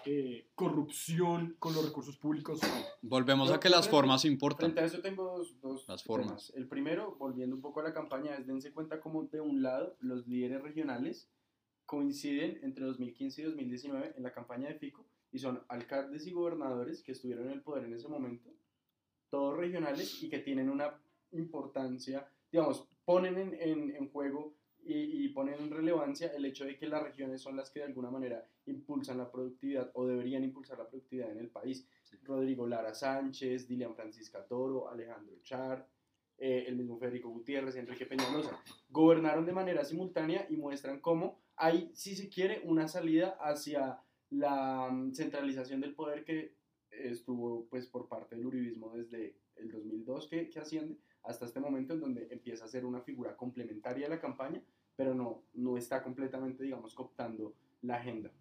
[0.05, 2.59] eh, corrupción con los recursos públicos.
[3.01, 4.71] Volvemos Yo a que las formas importan.
[4.73, 6.47] Frente a eso tengo dos, dos Las formas.
[6.47, 6.53] temas.
[6.55, 9.95] El primero, volviendo un poco a la campaña, es dense cuenta cómo de un lado
[9.99, 11.29] los líderes regionales
[11.85, 17.01] coinciden entre 2015 y 2019 en la campaña de Fico y son alcaldes y gobernadores
[17.03, 18.49] que estuvieron en el poder en ese momento,
[19.29, 20.99] todos regionales y que tienen una
[21.31, 24.53] importancia, digamos, ponen en, en- en juego
[24.89, 27.85] y, y ponen en relevancia el hecho de que las regiones son las que de
[27.85, 31.87] alguna manera impulsan la productividad o deberían impulsar la productividad en el país.
[32.23, 35.87] Rodrigo Lara Sánchez, Dilian Francisca Toro, Alejandro Char,
[36.37, 38.57] eh, el mismo Federico Gutiérrez, Enrique Peñalosa,
[38.89, 43.99] gobernaron de manera simultánea y muestran cómo hay, si se quiere, una salida hacia
[44.29, 46.55] la mm, centralización del poder que
[46.91, 51.93] estuvo pues por parte del uribismo desde el 2002 que, que asciende hasta este momento
[51.93, 54.61] en donde empieza a ser una figura complementaria de la campaña,
[54.99, 58.33] pero no, no está completamente, digamos, cooptando la agenda.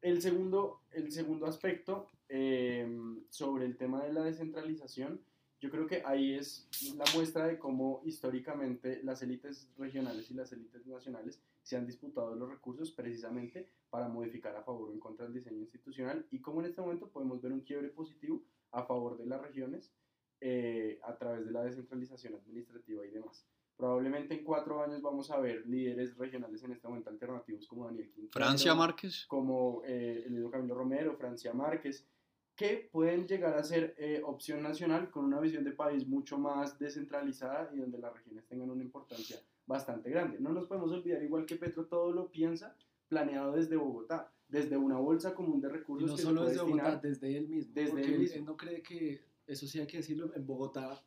[0.00, 2.88] El segundo, el segundo aspecto eh,
[3.28, 5.20] sobre el tema de la descentralización,
[5.60, 10.50] yo creo que ahí es la muestra de cómo históricamente las élites regionales y las
[10.50, 15.26] élites nacionales se han disputado los recursos precisamente para modificar a favor o en contra
[15.26, 18.42] del diseño institucional y cómo en este momento podemos ver un quiebre positivo
[18.72, 19.92] a favor de las regiones
[20.40, 23.44] eh, a través de la descentralización administrativa y demás.
[23.80, 28.10] Probablemente en cuatro años vamos a ver líderes regionales en este momento alternativos como Daniel
[28.10, 29.24] Quintero, Francia Márquez.
[29.26, 32.06] como eh, el mismo Camilo Romero, Francia Márquez,
[32.54, 36.78] que pueden llegar a ser eh, opción nacional con una visión de país mucho más
[36.78, 40.38] descentralizada y donde las regiones tengan una importancia bastante grande.
[40.40, 42.76] No nos podemos olvidar, igual que Petro todo lo piensa,
[43.08, 46.82] planeado desde Bogotá, desde una bolsa común de Y recursos no que solo desde Bogotá,
[46.82, 47.72] destinar- desde él mismo.
[47.74, 48.36] Desde porque él, mismo.
[48.36, 51.02] él no cree que, eso sí hay que decirlo, en Bogotá,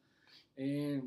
[0.55, 1.03] eh,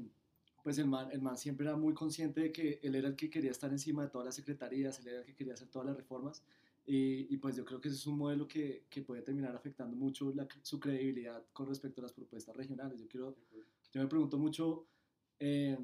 [0.66, 3.30] pues el man, el man siempre era muy consciente de que él era el que
[3.30, 5.96] quería estar encima de todas las secretarías, él era el que quería hacer todas las
[5.96, 6.42] reformas.
[6.84, 9.96] Y, y pues yo creo que ese es un modelo que, que puede terminar afectando
[9.96, 12.98] mucho la- su credibilidad con respecto a las propuestas regionales.
[13.00, 13.36] Yo quiero,
[13.92, 14.88] yo me pregunto mucho,
[15.38, 15.78] eh,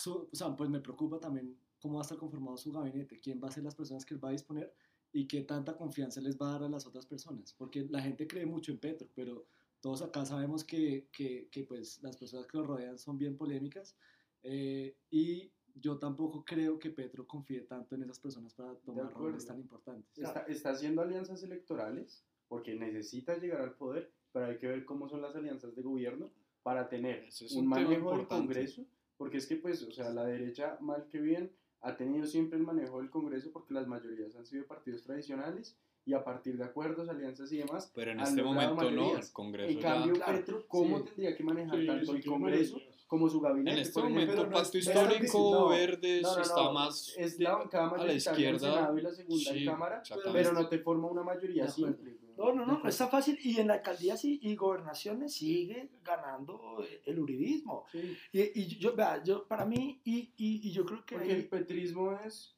[0.00, 3.40] su- o sea, pues me preocupa también cómo va a estar conformado su gabinete, quién
[3.42, 4.72] va a ser las personas que él va a disponer
[5.12, 7.52] y qué tanta confianza les va a dar a las otras personas.
[7.58, 9.46] Porque la gente cree mucho en Petro, pero
[9.82, 13.96] todos acá sabemos que, que, que, pues las personas que lo rodean son bien polémicas
[14.44, 19.44] eh, y yo tampoco creo que Petro confíe tanto en esas personas para tomar roles
[19.44, 20.16] tan importantes.
[20.16, 25.08] Está, está haciendo alianzas electorales porque necesita llegar al poder, pero hay que ver cómo
[25.08, 26.30] son las alianzas de gobierno
[26.62, 28.26] para tener es un, un manejo del.
[28.28, 32.58] Congreso, porque es que pues, o sea, la derecha, mal que bien, ha tenido siempre
[32.58, 36.64] el manejo del Congreso porque las mayorías han sido partidos tradicionales y a partir de
[36.64, 39.30] acuerdos, alianzas y demás, Pero en este momento no, el mayorías.
[39.30, 39.82] Congreso En ya...
[39.94, 41.04] cambio, Claro, Petro, ¿cómo sí.
[41.04, 43.04] tendría que manejar Sí, tanto sí, el Congreso mayorías.
[43.06, 43.70] como su gabinete?
[43.70, 44.20] En este ejemplo?
[44.20, 48.12] momento, no Pacto Histórico, no, Verdes, no, no, está más es la bancada a la
[48.14, 48.58] izquierda.
[48.58, 52.18] Senado y la segunda en Sí, Cámara, pero no te forma una mayoría simple.
[52.36, 53.38] No, no, no, no está fácil.
[53.44, 57.84] Y en alcaldías y, y gobernaciones sigue ganando el uribismo.
[57.92, 58.16] Sí.
[58.32, 61.46] Y, y yo, vea, yo, para mí, y, y, y yo creo que Porque el
[61.48, 62.56] petrismo es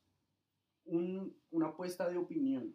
[0.87, 2.75] un- una apuesta de opinión,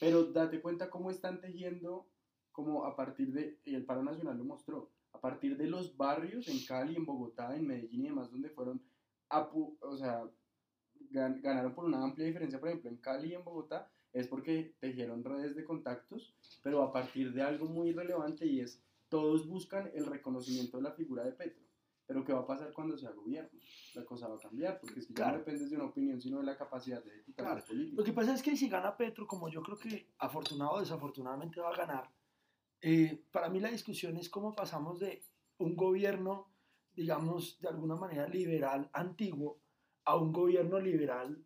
[0.00, 2.06] pero date cuenta cómo están tejiendo,
[2.52, 6.48] como a partir de, y el paro nacional lo mostró, a partir de los barrios
[6.48, 8.82] en Cali, en Bogotá, en Medellín y demás, donde fueron,
[9.30, 10.24] apu- o sea,
[11.10, 14.76] gan- ganaron por una amplia diferencia, por ejemplo, en Cali y en Bogotá, es porque
[14.80, 19.90] tejieron redes de contactos, pero a partir de algo muy relevante y es, todos buscan
[19.94, 21.63] el reconocimiento de la figura de Petro.
[22.06, 23.58] Pero ¿qué va a pasar cuando sea gobierno?
[23.94, 25.32] La cosa va a cambiar, porque es que ya Claro.
[25.32, 27.54] no dependes de una opinión, sino de la capacidad de ejecutar Claro.
[27.60, 27.96] las políticas.
[27.98, 31.60] Lo que pasa es que si gana Petro, como yo creo que afortunado o desafortunadamente
[31.60, 32.10] va a ganar,
[32.82, 35.22] eh, para mí la discusión es cómo pasamos de
[35.58, 36.52] un gobierno,
[36.92, 39.60] digamos, de alguna manera liberal antiguo
[40.04, 41.42] a un gobierno liberal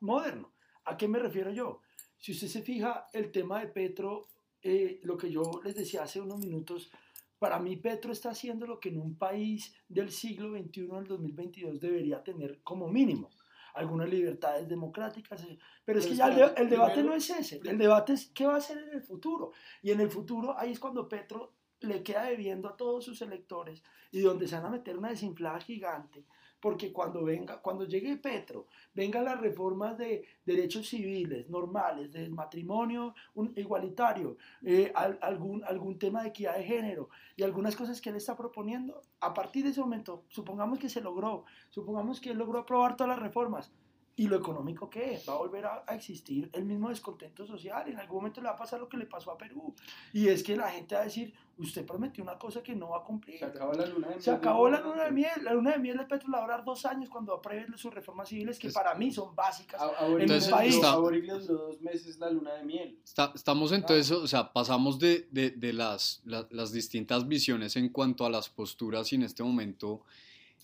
[0.00, 0.52] moderno.
[0.84, 1.80] ¿A qué me refiero yo?
[2.16, 4.28] Si usted se fija, el tema de Petro,
[4.62, 6.90] eh, lo que yo les decía hace unos minutos,
[7.38, 11.80] para mí Petro está haciendo lo que en un país del siglo XXI, del 2022,
[11.80, 13.30] debería tener como mínimo.
[13.74, 17.78] Algunas libertades democráticas, eh, pero es Pero que ya el, debate no es ese, el
[17.78, 19.52] debate es qué va a hacer en el futuro.
[19.82, 23.84] Y en el futuro ahí es cuando Petro le queda debiendo a todos sus electores
[24.10, 26.24] y donde se van a meter una desinflada gigante,
[26.60, 33.14] porque cuando venga, cuando llegue Petro, vengan las reformas de derechos civiles normales, del matrimonio
[33.34, 38.10] un- igualitario, eh, al- algún, algún tema de equidad de género y algunas cosas que
[38.10, 42.38] él está proponiendo, a partir de ese momento, supongamos que se logró, supongamos que él
[42.38, 43.72] logró aprobar todas las reformas,
[44.18, 45.28] ¿Y lo económico qué es?
[45.28, 47.88] Va a volver a, a existir el mismo descontento social.
[47.88, 49.74] En algún momento le va a pasar lo que le pasó a Perú.
[50.12, 52.98] Y es que la gente va a decir, usted prometió una cosa que no va
[52.98, 53.38] a cumplir.
[53.38, 54.22] Se acaba la luna de miel.
[54.22, 55.30] Se acabó un la luna de miel.
[55.44, 57.94] La luna de miel de Petro la va a durar dos años cuando apruebe sus
[57.94, 59.80] reformas civiles, que Es- para mí son básicas.
[59.80, 62.98] A, a Boric- Entonces, a está- Boric le duró dos meses la luna de miel.
[63.04, 67.88] Está- estamos entonces, o sea, pasamos de, de- de las, la- las distintas visiones en
[67.90, 70.02] cuanto a las posturas y en este momento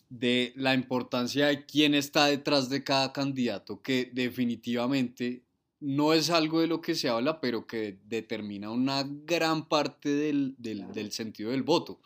[0.08, 5.42] de la importancia de quién está detrás de cada candidato, que definitivamente
[5.80, 10.54] no es algo de lo que se habla, pero que determina una gran parte del,
[10.58, 12.00] del- sentido del voto.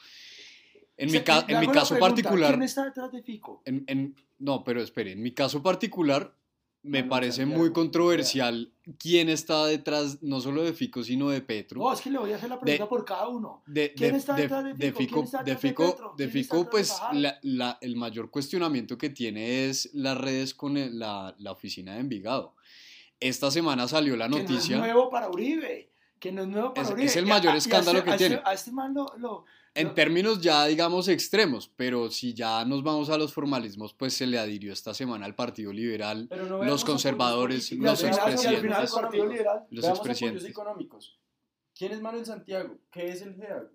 [0.97, 3.63] En O mi, ca- en mi caso pregunta, particular, ¿Quién está detrás de Fico?
[3.65, 6.35] en, en- no, pero espere, en mi caso particular
[6.89, 11.41] me Manuel parece Santiago, muy controversial quién está detrás no solo de Fico, sino de
[11.41, 11.81] Petro.
[11.81, 13.63] No, es que le voy a hacer la pregunta por cada uno.
[13.67, 15.15] de, ¿Quién de- está de- detrás de Fico?
[15.15, 16.15] ¿Quién está de Fico, Petro?
[16.17, 17.21] de ¿Quién está Fico, pues Fajardo?
[17.21, 21.95] la- la- el mayor cuestionamiento que tiene es las redes con el- la, la oficina
[21.95, 22.55] de Envigado.
[23.21, 25.91] Esta semana salió la Que no es noticia, nuevo para Uribe.
[26.19, 27.07] Que no es nuevo para Es- Uribe.
[27.07, 28.41] es el mayor a escándalo que a tiene.
[28.45, 33.11] A este man lo, lo- en términos ya digamos extremos, pero si ya nos vamos
[33.11, 37.73] a los formalismos, pues se le adhirió esta semana al Partido Liberal, no los conservadores,
[37.73, 38.93] los expresidentes.
[38.93, 39.29] Partido económicos.
[39.33, 40.45] Liberal Los expresidentes.
[40.45, 41.19] económicos.
[41.75, 42.77] ¿Quién es Manuel Santiago?
[42.91, 43.69] ¿Qué es el GEA?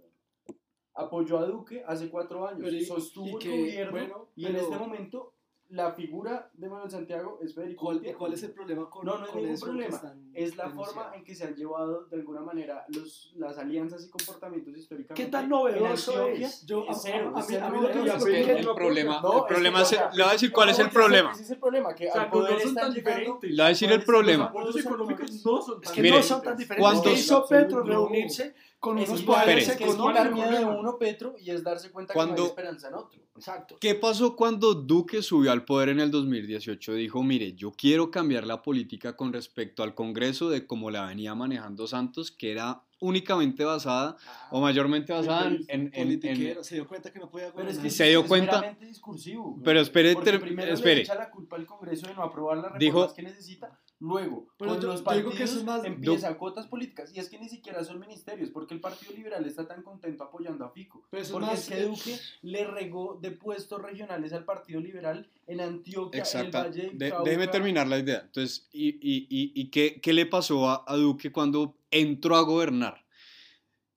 [0.96, 4.56] Apoyó a Duque hace cuatro años, y- sostuvo y el que, gobierno bueno, y en
[4.58, 5.34] este momento
[5.74, 8.18] la figura de Manuel Santiago es Federico ¿Cuál, Gutiérrez.
[8.20, 10.14] cuál es el problema con No, no es ningún que problema.
[10.36, 14.10] Es la forma en que se han llevado de alguna manera los, las alianzas y
[14.10, 15.24] comportamientos históricamente.
[15.26, 16.64] ¿Qué tan novedoso es?
[16.68, 18.20] Yo- Es cero, a- mí- a mí lo que me novedoso.
[18.20, 20.52] sorprende- el problema, No, el es que, problema o es, sea, le voy a decir
[20.52, 21.32] cuál es el problema.
[21.32, 23.50] Ese es el problema, que O sea, al poder no son están tan diferentes.
[23.50, 24.46] Le voy a decir el problema.
[24.46, 26.82] Apoyos llegando económicos no son tan Es que no son tan diferentes.
[26.92, 27.84] cuando- ¿Qué hizo Petro?
[27.84, 28.54] Reunirse
[28.84, 32.12] con Es unos poderes es que es quitarme de uno Petro y es darse cuenta
[32.14, 33.22] que no Cuando- hay esperanza en otro.
[33.34, 33.78] Exacto.
[33.80, 36.94] ¿Qué pasó cuando Duque subió al poder en el 2018?
[36.94, 41.34] Dijo, mire, yo quiero cambiar la política con respecto al Congreso de cómo la venía
[41.34, 44.18] manejando Santos, que era únicamente basada
[44.52, 45.66] o mayormente basada en...
[45.94, 48.76] en- en- se dio cuenta que no podía Pero es que se dio es cuenta-
[48.82, 49.58] discursivo.
[49.64, 50.96] Pero espere, primero espere.
[50.96, 54.48] le echa la culpa al Congreso de no aprobar las reformas Dijo- que necesita, luego
[54.58, 57.48] Pero con yo- los partidos que es más- empieza cuotas políticas y es que ni
[57.48, 61.04] siquiera son ministerios porque el Partido Liberal está tan contento apoyando a Fico.
[61.10, 65.62] Pero Porque más- es que Duque le regó de puestos regionales al Partido Liberal en
[65.62, 66.52] Antioquia, en el.
[66.52, 67.24] Valle De- Cauca.
[67.24, 68.22] déjeme terminar la idea.
[68.26, 72.42] Entonces, ¿y, y, y, y qué, qué le pasó a, a Duque cuando entró a
[72.42, 73.06] gobernar?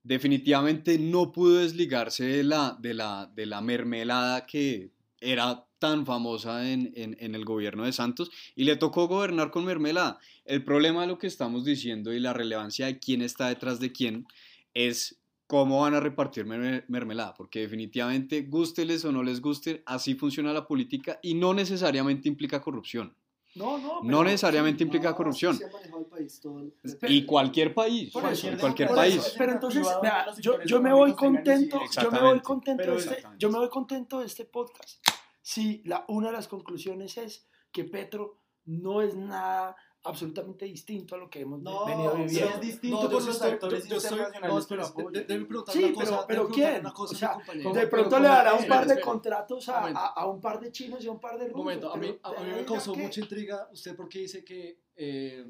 [0.05, 6.69] Definitivamente no pudo desligarse de la, de la, de la mermelada que era tan famosa
[6.71, 10.19] en, en, en el gobierno de Santos y le tocó gobernar con mermelada.
[10.45, 13.93] El problema de lo que estamos diciendo y la relevancia de quién está detrás de
[13.93, 14.27] quién
[14.75, 20.15] es cómo van a repartir mer- mermelada, porque definitivamente, gústeles o no les guste, así
[20.15, 23.15] funciona la política y no necesariamente implica corrupción.
[23.55, 24.03] No, no.
[24.03, 25.57] No necesariamente No, implica así corrupción.
[25.57, 26.75] se ha manejado el país todo el-
[27.09, 29.27] Y cualquier país, Por Cualquier en cualquier democracia país.
[29.29, 33.51] eso, pero entonces, vea, yo, yo me voy contento, yo me voy contento este, yo
[33.51, 34.99] me voy contento de este podcast.
[35.47, 41.19] Si la, una de las conclusiones es que Petro no es nada absolutamente distinto a
[41.19, 42.55] lo que hemos No, venido viviendo.
[42.57, 45.13] es distinto yo por los estoy- actores yo- yo internacionales no, que lo apoyan.
[45.13, 46.81] de- déjeme preguntar Sí, una pero- cosa, pero preguntar ¿quién?
[46.81, 47.55] una cosa O a sea.
[47.55, 50.73] De Pero pronto le dará un par de contratos a, a- a un par de
[50.73, 51.59] chinos y a un par de rusos.
[51.59, 53.03] momento, a mí, pero a, mí de me causó ¿qué?
[53.03, 55.47] mucha intriga usted porque dice que, eh,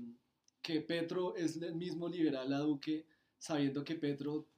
[0.61, 3.06] que Petro es el mismo liberal a Duque,
[3.38, 4.48] sabiendo que Petro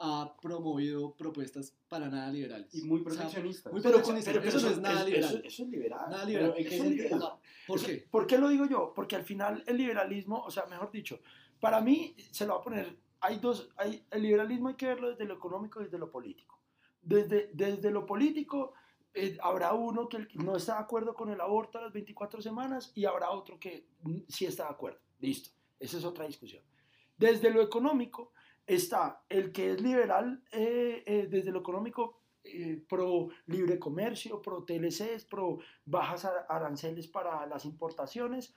[0.00, 2.72] ha promovido propuestas para nada liberales.
[2.74, 3.72] Y muy O sea, proteccionistas.
[3.72, 4.30] muy Pero, proteccionista.
[4.32, 5.30] pero- pero eso no es nada liberal.
[5.30, 6.10] Eso, eso es liberal.
[6.10, 6.54] Nada liberal.
[6.56, 7.32] Pero, ¿en qué liberal.
[7.66, 8.06] ¿Por qué?
[8.10, 8.92] ¿Por qué lo digo yo?
[8.94, 11.20] Porque al final el liberalismo, o sea, mejor dicho,
[11.60, 15.10] para mí, se lo voy a poner, hay dos, hay, el liberalismo hay que verlo
[15.10, 16.60] desde lo económico y desde lo político.
[17.02, 18.74] Desde, desde lo político
[19.14, 22.92] eh, habrá uno que no está de acuerdo con el aborto a las 24 semanas
[22.94, 23.88] y habrá otro que
[24.28, 25.00] sí está de acuerdo.
[25.18, 26.62] Listo, esa es otra discusión.
[27.16, 28.32] Desde lo económico
[28.68, 34.64] está el que es liberal, eh, eh, desde lo económico, eh, pro libre comercio, pro
[34.64, 38.54] TLCs, pro bajas aranceles para las importaciones,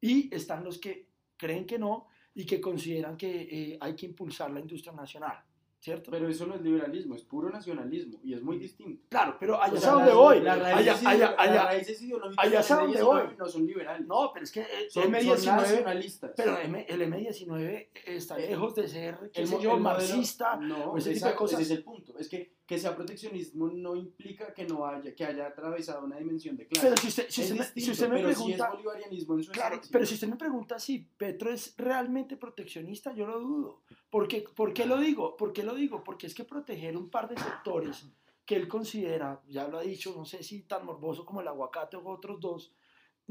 [0.00, 4.60] y están los que creen que no y que consideran que hay que impulsar la
[4.60, 5.44] industria nacional,
[5.82, 6.12] ¿cierto?
[6.12, 9.04] Pero eso no es liberalismo, es puro nacionalismo y es muy distinto.
[9.08, 12.44] claro, pero allá O sea, donde voy, las allá, raíces allá, las allá, raíces ideológicas
[12.46, 13.36] allá es donde M19 voy.
[13.36, 14.06] no son liberales.
[14.06, 16.30] no, pero es que eh, son, son M19, nacionalistas.
[16.36, 20.84] pero M- el M19 está El- lejos de ser, El el modelo- marxista, no, ese
[20.86, 21.60] tipo de exacto, cosas.
[21.60, 22.16] ese es el punto.
[22.18, 26.56] Es que que sea proteccionismo no implica que no haya, que haya atravesado una dimensión
[26.56, 26.86] de clase.
[26.86, 29.52] Pero si usted, si usted me, si distinto, usted me pregunta, es bolivarianismo en su
[29.52, 29.92] Claro, esencia.
[29.92, 33.82] pero si usted me pregunta si Petro es realmente proteccionista, yo lo dudo.
[34.10, 35.36] Porque, ¿Por qué lo digo?
[35.36, 36.04] ¿Por qué lo digo?
[36.04, 38.06] Porque es que proteger un par de sectores
[38.46, 41.96] que él considera, ya lo ha dicho, no sé si tan morboso como el aguacate
[41.96, 42.72] o otros dos,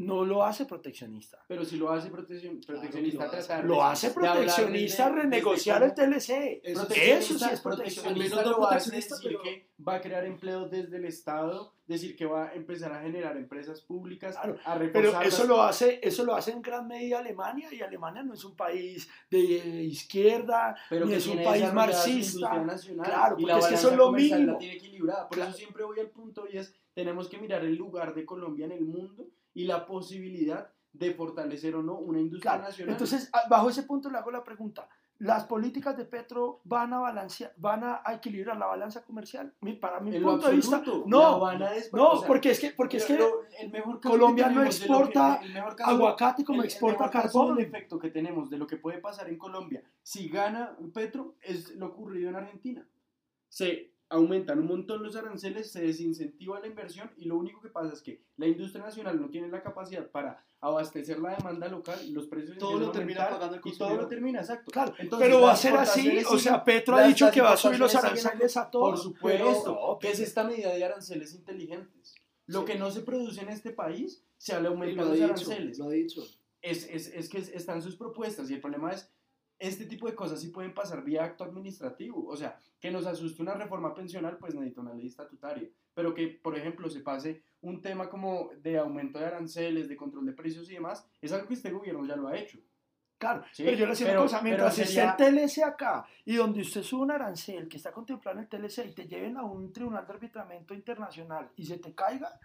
[0.06, 1.44] no lo hace proteccionista.
[1.48, 3.48] Pero si lo hace proteccion- proteccionista, que lo hace.
[3.48, 6.62] tratar Lo de- hace de proteccionista desde- renegociar desde el TLC.
[6.64, 8.10] Eso Eso sí, es proteccionista, proteccionista.
[8.10, 11.06] Al menos no lo hace proteccionista, decir pero- que va a crear empleo desde el
[11.06, 15.48] Estado, decir que va a empezar a generar empresas públicas, Claro, a Pero eso las-
[15.48, 19.10] lo hace, eso lo hace en gran medida Alemania y Alemania no es un país
[19.30, 19.40] de
[19.84, 22.60] izquierda, pero ni es un país marxista.
[22.64, 24.52] nacional, Claro, y la porque es que eso es lo mínimo.
[24.54, 25.28] la tiene equilibrada.
[25.28, 25.50] Por Claro.
[25.50, 28.72] eso siempre voy al punto y es, tenemos que mirar el lugar de Colombia en
[28.74, 32.94] el mundo y la posibilidad de fortalecer o no una industria Claro, nacional.
[32.94, 34.88] entonces, a- bajo ese punto le hago la pregunta.
[35.20, 39.54] ¿Las políticas de Petro van a balancear, van a equilibrar la balanza comercial?
[39.80, 42.60] Para mi en lo punto de vista, no, Habana es- no, o sea, porque es
[42.60, 45.76] que, porque es que Pero el mejor Colombia que no lo que- exporta el mejor
[45.76, 47.56] caso- aguacate como el- el exporta mejor caso carbón.
[47.58, 51.76] del efecto que tenemos de lo que puede pasar en Colombia si gana Petro es
[51.76, 52.84] lo ocurrido en Argentina.
[53.48, 57.94] Se aumentan un montón los aranceles, se desincentiva la inversión y lo único que pasa
[57.94, 62.12] es que la industria nacional no tiene la capacidad para abastecer la demanda local y
[62.12, 64.70] los precios Todo lo termina pagando el y todo lo termina, exacto.
[64.70, 67.58] Claro, Entonces, pero va a ser así, o sea, Petro ha dicho que va a
[67.58, 68.90] subir los aranceles a todo.
[68.92, 72.16] Por supuesto, pero- que es esta medida de aranceles inteligentes.
[72.48, 75.14] Lo que no se produce en este país se le Y aumenta lo ha los
[75.16, 75.80] dicho, aranceles.
[75.80, 76.22] lo ha dicho.
[76.62, 79.10] es, es, es que están sus propuestas y el problema es,
[79.62, 82.28] este tipo de cosas sí pueden pasar vía acto administrativo.
[82.28, 85.70] O sea, que nos asuste una reforma pensional, pues necesita una ley estatutaria.
[85.94, 90.26] Pero que, por ejemplo, se pase un tema como de aumento de aranceles, de control
[90.26, 92.58] de precios y demás, es algo que este gobierno ya lo ha hecho.
[93.20, 96.06] Claro, Sí, pero yo le decía pero- una cosa, mientras sería- esté el TLC acá
[96.26, 99.38] y donde usted sube un arancel que está contemplado en el TLC y te lleven
[99.38, 102.40] a un tribunal de arbitramiento internacional y se te caiga,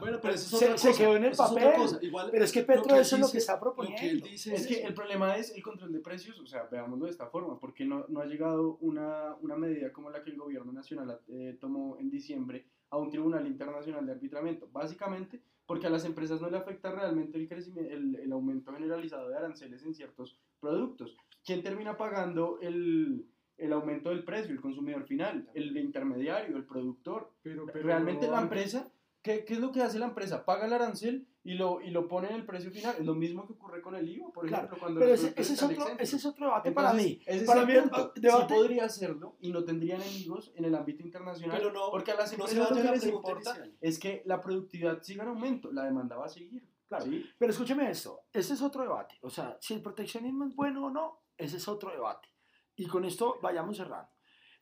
[0.00, 0.98] Bueno, pero eso es Se- otra se cosa.
[1.02, 1.72] quedó en el eso es papel.
[1.74, 1.98] cosa.
[2.02, 3.74] Igual, pero es que Petro que eso es lo que dice- está lo que él
[3.74, 4.26] proponiendo.
[4.26, 4.88] dice Es que eso.
[4.88, 8.04] el problema es el control de precios, o sea, veámoslo de esta forma, porque no,
[8.08, 12.10] no ha llegado una, una medida como la que el gobierno nacional eh, tomó en
[12.10, 14.68] diciembre a un tribunal internacional de arbitramiento.
[14.72, 19.28] Básicamente porque a las empresas no le afecta realmente el, crecimiento, el, el aumento generalizado
[19.28, 21.16] de aranceles en ciertos productos.
[21.44, 23.24] ¿Quién termina pagando el,
[23.56, 24.52] el aumento del precio?
[24.52, 27.30] El consumidor final, el intermediario, el productor.
[27.42, 28.90] Pero, pero Realmente no la empresa,
[29.22, 30.44] ¿qué, ¿qué es lo que hace la empresa?
[30.44, 32.94] Paga el arancel y lo, y lo pone en el precio final.
[32.98, 35.50] Es lo mismo que ocurre con el IVA, por Claro, ejemplo, cuando Pero ese, es
[35.62, 36.00] otro, exentos.
[36.00, 37.20] ese es otro debate para mí.
[37.26, 38.12] ese es Para mí punto.
[38.16, 41.56] debate- Sí podría hacerlo y no tendría enemigos en el ámbito internacional.
[41.58, 43.76] Pero no- porque a las no se empresas lo que la les importa inicial.
[43.80, 46.68] es que la productividad siga en aumento, la demanda va a seguir.
[46.88, 47.04] Claro.
[47.06, 47.24] ¿sí?
[47.38, 49.16] Pero escúcheme esto, ese es otro debate.
[49.22, 52.28] O sea, si el proteccionismo es bueno o no, ese es otro debate.
[52.76, 54.10] Y con esto vayamos cerrando.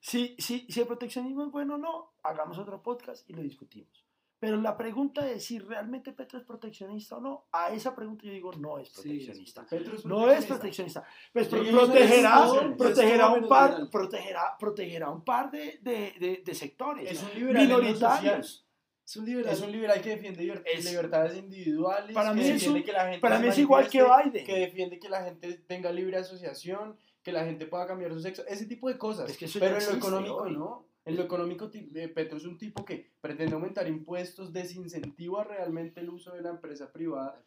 [0.01, 4.07] Si, si, si el proteccionismo es bueno o no, hagamos otro podcast y lo discutimos.
[4.41, 8.32] Pero la pregunta de si realmente Petro es proteccionista o no, a esa pregunta yo
[8.32, 9.66] digo no es proteccionista.
[9.70, 11.05] Es No es proteccionista.
[11.32, 12.43] Pues pro- protegerá,
[12.78, 17.66] protegerá, un par, protegerá, protegerá un par de, de, de, de sectores Es un liberal
[17.66, 18.66] minoritarios.
[19.05, 19.53] Es un liberal.
[19.53, 22.84] Es un liberal que defiende liber- Es- libertades individuales, Para que mí es defiende un-
[22.86, 24.47] que la gente Para se mí es igual que Biden.
[24.47, 28.43] que defiende que la gente tenga libre asociación, que la gente pueda cambiar su sexo,
[28.47, 29.28] ese tipo de cosas.
[29.28, 30.53] Es que Pero en lo económico hoy.
[30.57, 30.86] no.
[31.05, 36.11] En lo económico, eh, Petro es un tipo que pretende aumentar impuestos, desincentiva realmente el
[36.11, 37.43] uso de la empresa privada,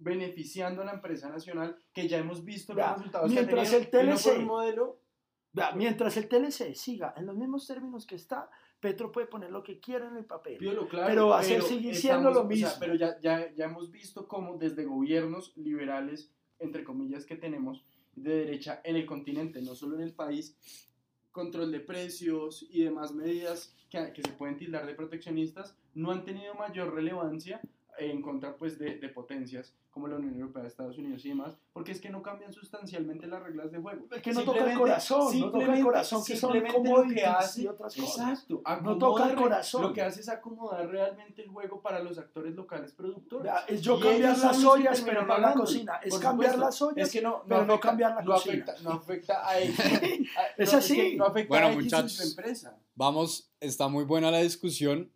[0.00, 3.90] beneficiando a la empresa nacional, que ya hemos visto los resultados mientras que ha el
[3.90, 5.00] tenido, TLC un modelo
[5.56, 9.62] Vea, mientras el TLC siga en los mismos términos que está, Petro puede poner lo
[9.62, 10.58] que quiera en el papel.
[10.58, 12.70] Piolo, claro, Pero va a ser seguir siendo lo o sea, mismo.
[12.78, 17.82] pero ya, ya, ya hemos visto cómo desde gobiernos liberales, entre comillas, que tenemos
[18.14, 20.58] de derecha en el continente, no solo en el país,
[21.36, 26.54] control de precios y demás medidas que, se pueden tildar de proteccionistas, no han tenido
[26.54, 27.60] mayor relevancia
[27.98, 31.90] en contra pues, de, de potencias como la Unión Europea, Estados Unidos y demás, porque
[31.92, 34.04] es que no cambian sustancialmente las reglas de juego.
[34.14, 36.90] Es que no toca el corazón, no toca el corazón, que son simplemente lo que
[37.00, 38.28] commodities hace- y otras cosas.
[38.44, 39.82] Exacto, No toca el corazón.
[39.82, 43.44] Lo que hace es acomodar realmente el juego para los actores locales productores.
[43.44, 45.96] Vea, es yo cambiar ellos las ollas, pero no la cocina.
[46.04, 46.66] Es Por cambiar supuesto.
[46.66, 48.64] las ollas, es que no, pero no cambiar la no cocina.
[48.64, 49.58] Afecta, no afecta a a-
[50.58, 50.96] Es no, así.
[50.96, 52.12] que no afecta Bueno, a en muchachos.
[52.12, 52.76] su empresa.
[52.94, 55.10] Vamos, está muy buena la discusión.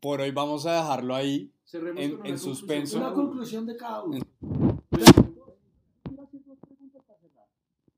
[0.00, 1.52] Por hoy vamos a dejarlo ahí.
[1.64, 2.98] Cerremos en- en suspenso.
[2.98, 4.18] Una conclusión de cada uno.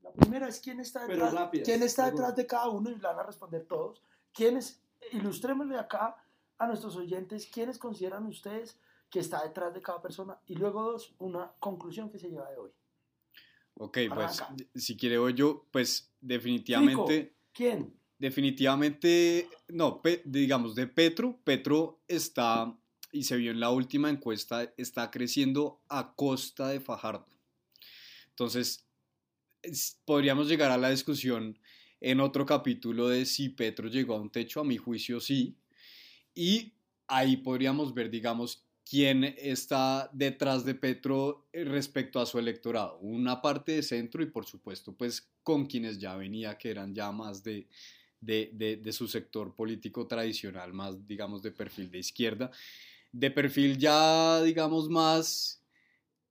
[0.02, 3.18] La primera es quién está detrás, rápidas, quién está detrás de cada uno y van
[3.18, 4.02] a responder todos.
[4.32, 4.80] ¿Quiénes,
[5.12, 6.16] ilustrémosle acá
[6.58, 8.78] a nuestros oyentes, quiénes consideran ustedes
[9.10, 10.38] que está detrás de cada persona?
[10.46, 12.70] Y luego dos, una conclusión que se lleva de hoy.
[13.76, 14.54] Ok, pues Arranca.
[14.74, 17.92] si quiere voy yo, pues definitivamente ¿Quién?
[18.18, 22.76] Definitivamente, no, digamos, de Petro, Petro está,
[23.12, 27.26] y se vio en la última encuesta, está creciendo a costa de Fajardo.
[28.30, 28.86] Entonces,
[29.62, 31.58] es- podríamos llegar a la discusión
[32.00, 35.56] en otro capítulo de si Petro llegó a un techo, a mi juicio sí,
[36.34, 36.74] y
[37.08, 42.98] ahí podríamos ver, digamos, quién está detrás de Petro eh, respecto a su electorado.
[43.00, 47.12] Una parte de centro y por supuesto, pues con quienes ya venía, que eran ya
[47.12, 47.68] más de,
[48.24, 52.50] de, de- de su sector político tradicional, más, digamos, de perfil de izquierda.
[53.12, 55.62] De perfil ya, digamos, más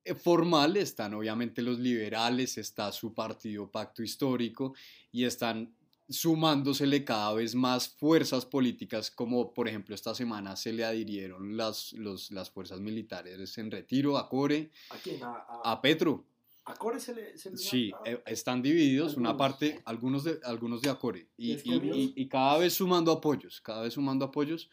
[0.04, 4.74] eh, formal están obviamente los liberales, está su partido Pacto Histórico
[5.12, 5.74] y están
[6.06, 11.94] sumándosele cada vez más fuerzas políticas, como por ejemplo esta semana se le adhirieron las,
[11.94, 15.22] los- las fuerzas militares en retiro a Core, ¿A quién?
[15.22, 16.24] A, a, a Petro.
[16.66, 17.36] A Core se le...
[17.38, 19.50] Se le Sí, eh, están divididos, una Algunos.
[19.50, 23.82] parte, algunos de, algunos de Acore, y, y- y- y cada vez sumando apoyos, cada
[23.82, 24.70] vez sumando apoyos.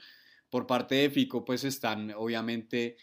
[0.49, 2.97] Por parte de Fico, pues están obviamente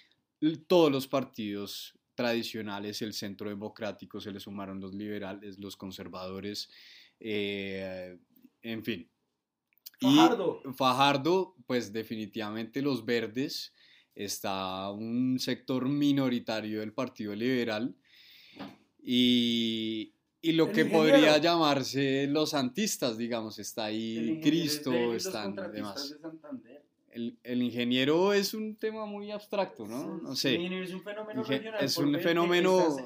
[0.66, 6.68] todos los partidos tradicionales, el centro democrático, se le sumaron los liberales, los conservadores,
[7.20, 8.18] eh,
[8.62, 9.09] en fin.
[10.01, 10.62] Y Fajardo.
[10.76, 13.72] Fajardo, pues definitivamente los verdes,
[14.14, 17.95] está un sector minoritario del Partido Liberal
[19.03, 21.12] y, y lo El que ingeniero.
[21.12, 26.16] podría llamarse los santistas, digamos, está El ahí Cristo, es están demás.
[26.62, 26.78] de.
[27.11, 30.18] El, el ingeniero es un tema muy abstracto, ¿no?
[30.18, 30.53] No El sé.
[30.55, 31.84] ingeniero es un fenómeno Inge- regional.
[31.84, 32.96] es un fenómeno,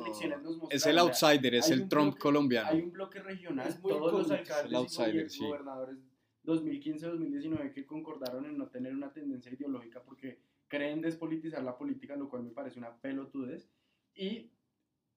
[0.70, 2.68] es el outsider, es el Trump bloque- colombiano.
[2.70, 5.44] Hay un bloque regional, Es muy todos los alcaldes el outsider, y sí.
[5.46, 5.96] gobernadores
[6.44, 10.38] 2015-2019 que concordaron en no tener una tendencia ideológica porque
[10.68, 13.68] creen despolitizar la política, lo cual me parece una pelotudez.
[14.14, 14.50] Y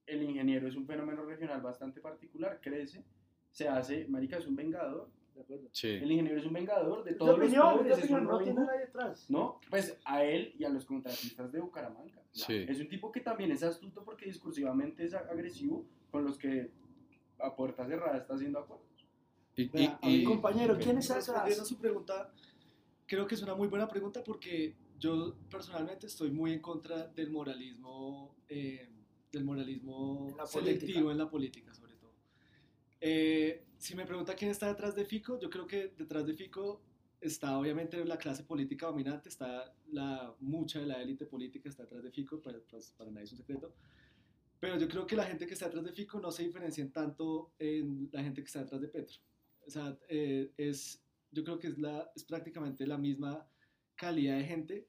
[0.07, 3.03] el ingeniero es un fenómeno regional bastante particular, crece,
[3.51, 5.09] se hace, marica, es un vengador.
[5.33, 5.67] De acuerdo.
[5.73, 5.89] Sí.
[5.89, 8.61] El ingeniero es un vengador de todos los opinión, pobres, es opinión, un no tiene
[8.61, 9.29] nadie detrás.
[9.29, 9.59] ¿no?
[9.69, 12.21] Pues a él y a los contratistas de Bucaramanga.
[12.31, 12.65] Sí.
[12.69, 16.71] Es un tipo que también es astuto porque discursivamente es agresivo con los que
[17.39, 18.87] a puerta cerrada está haciendo acuerdos.
[19.57, 22.31] Y, y- Vea, a y- mí, Compañero, ¿quién es Respondiendo a su pregunta,
[23.05, 27.29] creo que es una muy buena pregunta porque yo personalmente estoy muy en contra del
[27.29, 28.87] moralismo, eh,
[29.35, 32.13] del moralismo En selectivo en la política, sobre todo.
[33.01, 36.81] Eh, si me pregunta quién está detrás de Fico, yo creo que detrás de Fico
[37.19, 42.03] está obviamente la clase política dominante, está la mucha de la élite política está detrás
[42.03, 43.73] de Fico, para, pues, para nadie es un secreto.
[44.59, 47.51] Pero yo creo que la gente que está detrás de Fico no se diferencian tanto
[47.59, 49.17] en la gente que está detrás de Petro.
[49.67, 53.47] O sea, eh, es, yo creo que es, la, es prácticamente la misma
[53.95, 54.87] calidad de gente,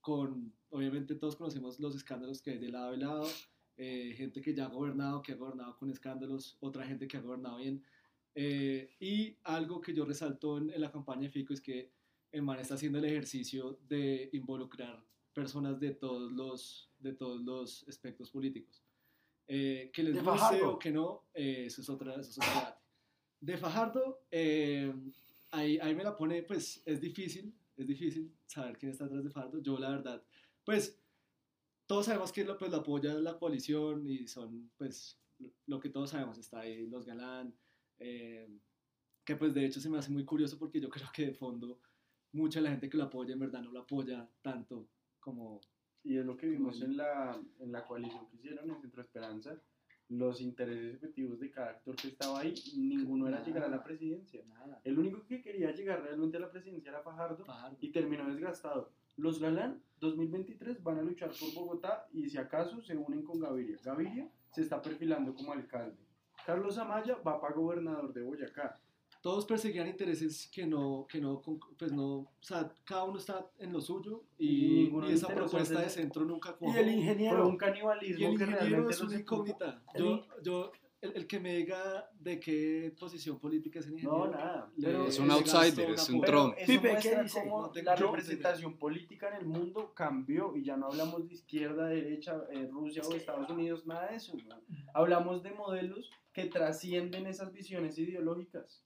[0.00, 3.28] con, obviamente todos conocemos los escándalos que hay de lado a lado,
[3.78, 7.20] eh, gente que ya ha gobernado, que ha gobernado con escándalos, otra gente que ha
[7.22, 7.82] gobernado bien.
[8.34, 11.90] Eh, y algo que yo resalto en, en la campaña de Fico es que
[12.32, 15.02] el man está haciendo el ejercicio de involucrar
[15.32, 18.82] personas de todos los, de todos los aspectos políticos.
[19.46, 20.74] Eh, que les De guste Fajardo.
[20.74, 22.80] o que no, eh, eso, es otra, eso es debate.
[23.40, 24.92] De Fajardo, eh,
[25.52, 29.30] ahí, ahí me la pone, pues es difícil, es difícil saber quién está detrás de
[29.30, 29.62] Fajardo.
[29.62, 30.22] Yo, la verdad,
[30.64, 31.00] pues
[31.88, 35.18] todos sabemos que lo, pues, lo apoya la coalición y son, pues,
[35.66, 36.38] lo que todos sabemos.
[36.38, 37.54] Está ahí los Galán,
[37.98, 38.46] eh,
[39.24, 41.80] que pues de hecho se me hace muy curioso porque yo creo que de fondo
[42.32, 44.86] mucha de la gente que lo apoya en verdad no lo apoya tanto
[45.18, 45.60] como...
[46.04, 49.60] Y es lo que vimos en la, en la coalición que hicieron en Centro Esperanza.
[50.10, 54.42] Los intereses efectivos de cada actor que estaba ahí, ninguno era llegar a la presidencia.
[54.46, 54.80] Nada.
[54.84, 57.76] El único que quería llegar realmente a la presidencia era Fajardo Fajardo.
[57.80, 58.92] y terminó desgastado.
[59.18, 63.76] Los Galán 2023 van a luchar por Bogotá y si acaso se unen con Gaviria.
[63.84, 65.96] Gaviria se está perfilando como alcalde.
[66.46, 68.80] Carlos Amaya va para gobernador de Boyacá.
[69.20, 71.42] Todos perseguían intereses que no, que no,
[71.76, 75.80] pues no, o sea, cada uno está en lo suyo Y y, y esa propuesta
[75.80, 76.78] de centro nunca Y cuajó.
[76.78, 77.48] el ingeniero.
[77.48, 79.82] un canibalismo Y el que ingeniero realmente es una incógnita.
[79.96, 84.26] Yo, yo, el, el que me diga de qué posición política es el ingeniero.
[84.26, 84.70] No, nada.
[84.80, 86.54] Pero Es un outsider, es un Trump.
[86.56, 87.40] Eso Pipe, ¿qué dice?
[87.44, 91.34] cómo No la yo representación política en el mundo cambió y ya no hablamos de
[91.34, 94.34] izquierda, derecha, eh, Rusia o Estados Unidos, nada de eso.
[94.48, 94.56] ¿no?
[94.94, 98.84] Hablamos de modelos que trascienden esas visiones ideológicas.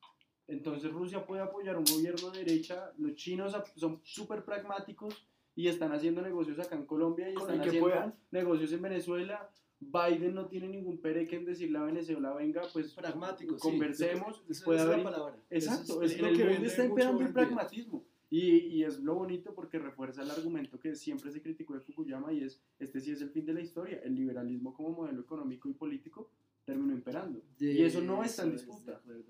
[0.48, 5.92] Entonces Rusia puede apoyar un gobierno de derecha, los chinos son súper pragmáticos y están
[5.92, 8.14] haciendo negocios acá en Colombia y están haciendo puedan.
[8.30, 9.50] negocios en Venezuela.
[9.90, 13.56] Biden no tiene ningún pereque en decirle a Venezuela, venga, pues pragmático.
[13.56, 13.60] sí.
[13.60, 15.36] conversemos, creo- esa puede es la haber palabra.
[15.50, 18.04] Exacto, Eso es, lo el que mundo vende está hoy el pragmatismo.
[18.30, 22.32] Y, y es lo bonito porque refuerza el argumento que siempre se criticó de Fukuyama
[22.32, 24.00] y es, este sí es el fin de la historia.
[24.04, 26.30] El liberalismo como modelo económico y político
[26.64, 27.42] terminó imperando.
[27.58, 28.92] y eso no está en Eso es, disputa.
[28.92, 29.22] de acuerdo.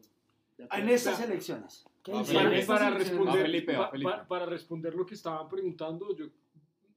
[0.59, 1.85] De En estas elecciones.
[2.67, 3.67] Para, responder,
[4.29, 6.27] para responder lo que estaban preguntando, yo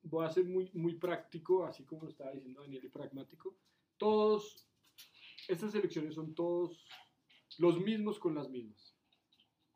[0.06, 3.56] voy a ser muy, muy práctico, así como lo estaba diciendo Daniel, y pragmático.
[3.98, 4.66] Todos,
[5.48, 6.86] estas elecciones son todos
[7.58, 8.94] los mismos con las mismas.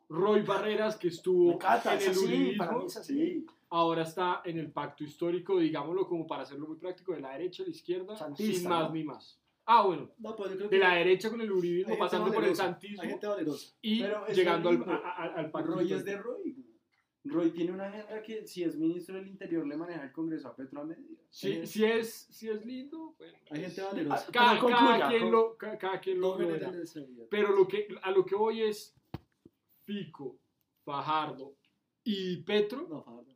[0.10, 3.46] Roy Barreras, que estuvo encanta, en es el así, uribismo, para mí es así.
[3.70, 7.62] ahora está en el pacto histórico, digámoslo como para hacerlo muy práctico, de la derecha
[7.64, 8.96] a la izquierda, Santista, sin más ¿no?
[8.96, 9.40] ni más.
[9.66, 13.04] Ah, bueno, No, pues de la derecha con el uribismo, pasando por el santismo
[13.84, 16.18] y Pero es llegando al, a- a- al pacto Roy es histórico.
[16.18, 16.59] de Roy.
[17.32, 20.56] Roy tiene una agenda que si es ministro del Interior le maneja el Congreso a
[20.56, 21.22] Petro a medida.
[21.30, 24.32] Si, si, es, si es lindo, bueno, Hay gente Ah, valerosa.
[24.32, 26.80] cada, Pero cada concluya, quien con- lo, ca- cada quien lo, No lo genera verá.
[26.80, 27.26] necesidad.
[27.30, 28.96] Pero lo que, a lo que voy es
[29.84, 30.40] Fico,
[30.84, 31.56] Fajardo
[32.04, 33.36] y Petro, No, Fajardo.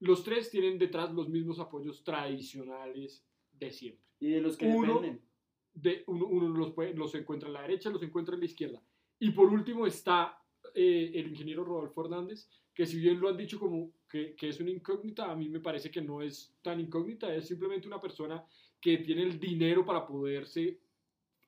[0.00, 4.04] los tres tienen detrás los mismos apoyos tradicionales de siempre.
[4.20, 5.24] Y de los que Uno- dependen.
[5.72, 8.82] De, uno uno los, puede- los encuentra en la derecha, los encuentra en la izquierda.
[9.20, 10.39] Y por último está
[10.74, 14.60] eh, el ingeniero Rodolfo Hernández, que si bien lo han dicho como que, que es
[14.60, 18.44] una incógnita, a mí me parece que no es tan incógnita, es simplemente una persona
[18.80, 20.78] que tiene el dinero para poderse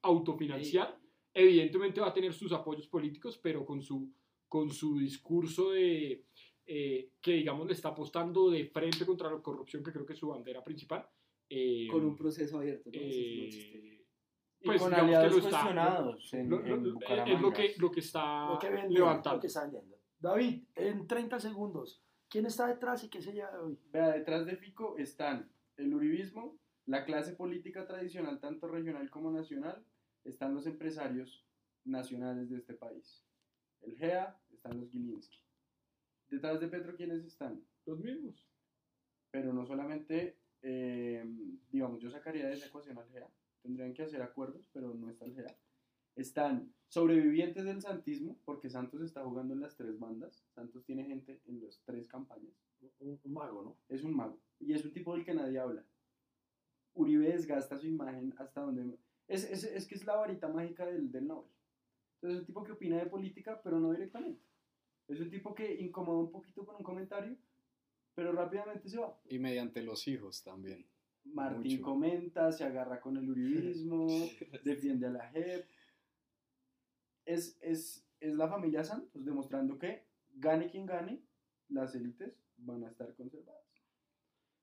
[0.02, 0.98] autofinanciar.
[1.34, 4.12] Evidentemente va a tener sus apoyos políticos, pero con su,
[4.48, 6.24] con su discurso de
[6.66, 10.18] eh, que, digamos, le está apostando de frente contra la corrupción, que creo que es
[10.18, 11.06] su bandera principal.
[11.48, 12.90] eh, Con un proceso abierto.
[12.90, 13.91] ¿no?
[14.64, 17.32] Pues, con digamos que aliados lo está- cuestionados en, lo- lo- en lo- Bucaramanga.
[17.34, 19.36] es lo que, lo que está Lo que venden, levantando.
[19.36, 19.96] lo que está vendiendo.
[20.18, 23.78] David, en 30 segundos, ¿quién está detrás y qué se lleva hoy?
[23.90, 29.84] Vea, detrás de Fico están el uribismo, la clase política tradicional, tanto regional como nacional,
[30.24, 31.44] están los empresarios
[31.84, 33.24] nacionales de este país.
[33.80, 35.38] El GEA, están los Gilinski.
[36.28, 37.60] Detrás de Petro, ¿quiénes están?
[37.84, 38.48] Los mismos.
[39.32, 41.24] Pero no solamente, eh,
[41.70, 43.28] digamos, yo sacaría de esa ecuación al GEA,
[43.62, 45.56] tendrían que hacer acuerdos, pero no está el GEA.
[46.14, 50.44] Están sobrevivientes del santismo, porque Santos está jugando en las tres bandas.
[50.54, 52.52] Santos tiene gente en las tres campañas.
[53.00, 53.76] Un, un mago, ¿no?
[53.88, 54.38] Es un mago.
[54.60, 55.84] Y es un tipo del que nadie habla.
[56.94, 58.98] Uribe desgasta su imagen hasta donde...
[59.28, 61.50] Es, es, es que es la varita mágica del, del Nobel.
[62.16, 64.42] Entonces es un tipo que opina de política, pero no directamente.
[65.08, 67.36] Es un tipo que incomoda un poquito con un comentario,
[68.14, 69.18] pero rápidamente se va.
[69.24, 70.86] Y mediante los hijos también.
[71.24, 71.82] Martín Mucho.
[71.84, 74.06] comenta, se agarra con el uribismo,
[74.64, 75.66] defiende a la JEP.
[77.24, 80.04] Es, es, es la familia Santos demostrando que
[80.34, 81.22] gane quien gane,
[81.68, 83.62] las élites van a estar conservadas.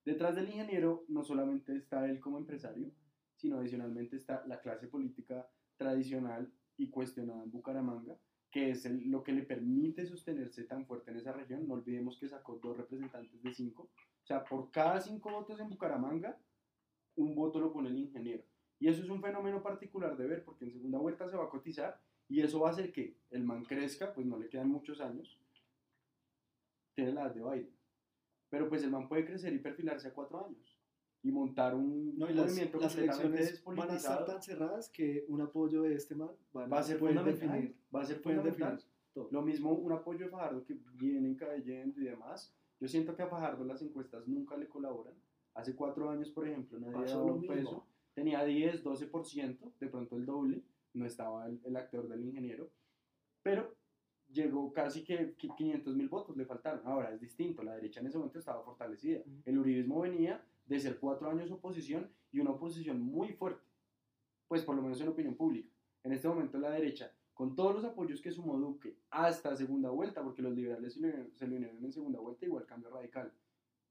[0.06, 2.92] Detrás del ingeniero no solamente está él como empresario,
[3.36, 8.18] sino adicionalmente está la clase política tradicional y cuestionada en Bucaramanga,
[8.52, 11.68] que es el- lo que le permite sostenerse tan fuerte en esa región.
[11.68, 13.84] No olvidemos que sacó dos representantes de cinco.
[14.24, 16.38] O sea, por cada cinco votos en Bucaramanga,
[17.16, 18.44] un voto lo pone el ingeniero.
[18.80, 21.50] Y eso es un fenómeno particular de ver, porque en segunda vuelta se va a
[21.50, 22.00] cotizar
[22.30, 25.38] y eso va a hacer que el man crezca, pues no le quedan muchos años.
[26.96, 27.76] Tiene la edad de Biden.
[28.50, 30.80] Pero pues el man puede crecer y perfilarse a cuatro años
[31.22, 35.26] y montar un No, y las, movimiento las elecciones van a estar tan cerradas que
[35.28, 37.34] un apoyo de este man van Va a ser fundamental.
[37.34, 38.84] definir, va a ser fundamental.
[39.32, 42.56] Lo mismo un apoyo de Fajardo que viene cayendo y demás.
[42.80, 45.14] Yo siento que a Fajardo las encuestas nunca le colaboran.
[45.60, 47.56] Hace cuatro años, por ejemplo, nadie Pasó daba un mismo.
[47.56, 47.88] peso.
[48.14, 50.64] Tenía 10, 12%, de pronto el doble.
[50.94, 52.70] No estaba el, el actor del ingeniero.
[53.44, 53.76] Pero
[54.32, 56.82] llegó casi que, que 500 mil votos, le faltaron.
[56.86, 59.22] Ahora es distinto, la derecha en ese momento estaba fortalecida.
[59.46, 63.64] El uribismo venía de ser cuatro años oposición y una oposición muy fuerte,
[64.48, 65.70] pues por lo menos en opinión pública.
[66.04, 70.24] En este momento la derecha, con todos los apoyos que sumó Duque hasta segunda vuelta,
[70.24, 73.32] porque los liberales se lo unieron en segunda vuelta, igual cambio radical,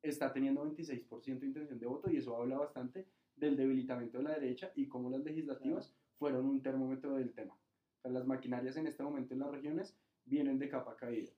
[0.03, 4.31] está teniendo 26% de intención de voto y eso habla bastante del debilitamiento de la
[4.35, 7.55] derecha y cómo las legislativas fueron un termómetro del tema.
[7.55, 11.33] O sea, las maquinarias en este momento en las regiones vienen de capa caída.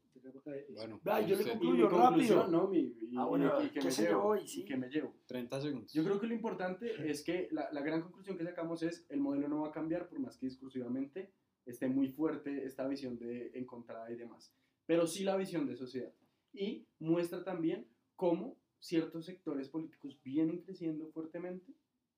[0.74, 1.86] Bueno, Vea, yo le concluyo.
[1.88, 2.46] Y mi rápido.
[2.48, 2.68] ¿no?
[2.68, 4.40] Mi, y, Ah, bueno, y- y que ¿qué me llevo, hoy?
[4.42, 4.64] y Sí.
[4.64, 5.14] que me llevo.
[5.26, 5.92] 30 segundos.
[5.92, 9.20] Yo creo que lo importante es que la, la gran conclusión que sacamos es el
[9.20, 11.32] modelo no va a cambiar por más que discursivamente
[11.66, 14.52] esté muy fuerte esta visión de encontrada y demás,
[14.86, 16.12] pero sí la visión de sociedad.
[16.52, 17.86] Y muestra también
[18.20, 21.72] cómo ciertos sectores políticos vienen creciendo fuertemente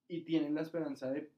[0.08, 1.30] y tienen la esperanza de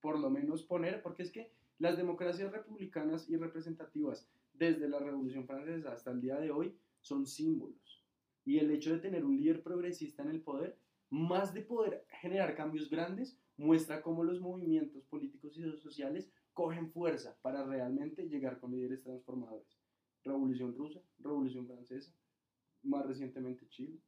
[0.00, 5.46] por lo menos poner, porque es que las democracias republicanas y representativas desde la Revolución
[5.46, 8.04] Francesa hasta el día de hoy son símbolos.
[8.44, 10.76] Y el hecho de tener un líder progresista en el poder,
[11.10, 17.38] más de poder generar cambios grandes, muestra cómo los movimientos políticos y sociales cogen fuerza
[17.40, 19.78] para realmente llegar con líderes transformadores.
[20.24, 22.12] Revolución rusa, Revolución francesa,
[22.82, 24.00] más recientemente Chile.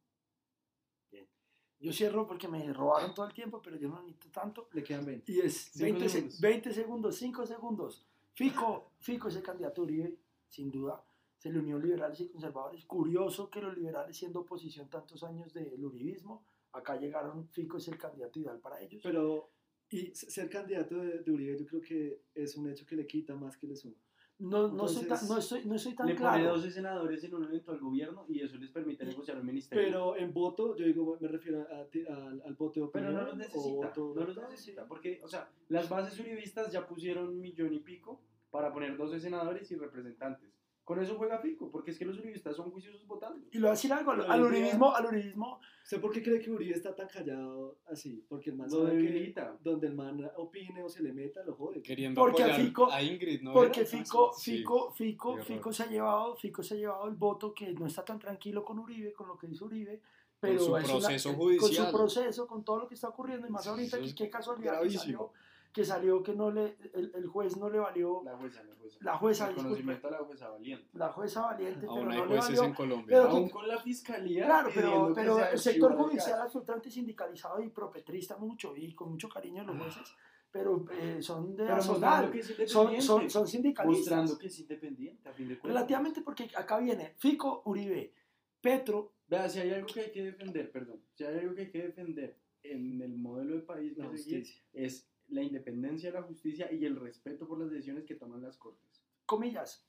[1.81, 4.69] Yo cierro porque me robaron todo el tiempo, pero yo no necesito tanto.
[4.73, 5.31] Le quedan 20.
[5.31, 6.39] Y es Cinco 20, se- segundos.
[6.41, 8.05] 20 segundos, 5 segundos.
[8.33, 10.15] Fico, Fico ese candidato Uribe,
[10.47, 11.03] sin duda.
[11.37, 12.85] se le unió liberales y conservadores.
[12.85, 17.97] Curioso que los liberales, siendo oposición tantos años del uribismo, acá llegaron, Fico es el
[17.97, 19.01] candidato ideal para ellos.
[19.03, 19.49] Pero
[19.89, 23.35] y ser candidato de, de Uribe yo creo que es un hecho que le quita
[23.35, 23.95] más que le suma.
[24.41, 26.37] No, no, soy tan, no, estoy, no soy tan le claro.
[26.39, 29.85] pone 12 senadores en un evento al gobierno y eso les permite negociar un ministerio.
[29.85, 31.81] Pero en voto, yo digo, me refiero a,
[32.13, 32.91] al, al voto de opinión.
[32.91, 36.71] Pero no los o necesita, voto- no los necesita, porque, o sea, las bases uribistas
[36.71, 40.49] ya pusieron un millón y pico para poner 12 senadores y representantes.
[40.83, 43.45] Con eso juega Fico, porque es que los uribistas son juiciosos votando.
[43.51, 46.49] Y lo voy a decir algo, al, uribismo, al uribismo, ¿Usted por qué cree que
[46.51, 48.25] Uribe está tan callado así?
[48.27, 51.53] Porque el man Lo sabe que donde el man opine o se le meta, lo
[51.55, 51.81] jode.
[51.81, 53.53] Queriendo Porque apoyar Fico- a Ingrid, ¿no?
[53.53, 53.89] porque era?
[53.89, 54.57] Fico, Sí.
[54.57, 58.03] Fico, Fico, Fico se ha llevado, Fico se ha llevado el voto que no está
[58.03, 60.01] tan tranquilo con Uribe, con lo que dice Uribe,
[60.39, 61.85] pero su es una- proceso con judicial.
[61.91, 64.15] su proceso, con todo lo que está ocurriendo, y más Sí, ahorita eso que es
[64.15, 65.31] qué casualidad que salió,
[65.73, 68.97] que salió que no le, el, el juez no le valió, La jueza, la jueza.
[69.01, 70.87] La jueza, Reconocimiento a la jueza valiente.
[70.93, 72.63] la jueza valiente, pero Aún hay no le jueces valió.
[72.63, 73.05] en Colombia.
[73.07, 74.45] pero Aún con la fiscalía.
[74.45, 79.09] Claro, pero, que pero el sector el judicial absolutamente sindicalizado y propetrista mucho y con
[79.11, 80.13] mucho cariño a los jueces,
[80.51, 83.97] pero eh, son de Pero que son, son, son sindicalistas.
[83.99, 85.73] Mostrando que es independiente, a fin de cuentas.
[85.73, 88.13] Relativamente porque acá viene Fico, Uribe,
[88.59, 91.71] Petro, Vea, si hay algo que hay que defender, perdón, si hay algo que hay
[91.71, 96.71] que defender en el modelo de país que seguir, es la independencia de la justicia
[96.71, 99.03] y el respeto por las decisiones que toman las cortes.
[99.25, 99.87] comillas.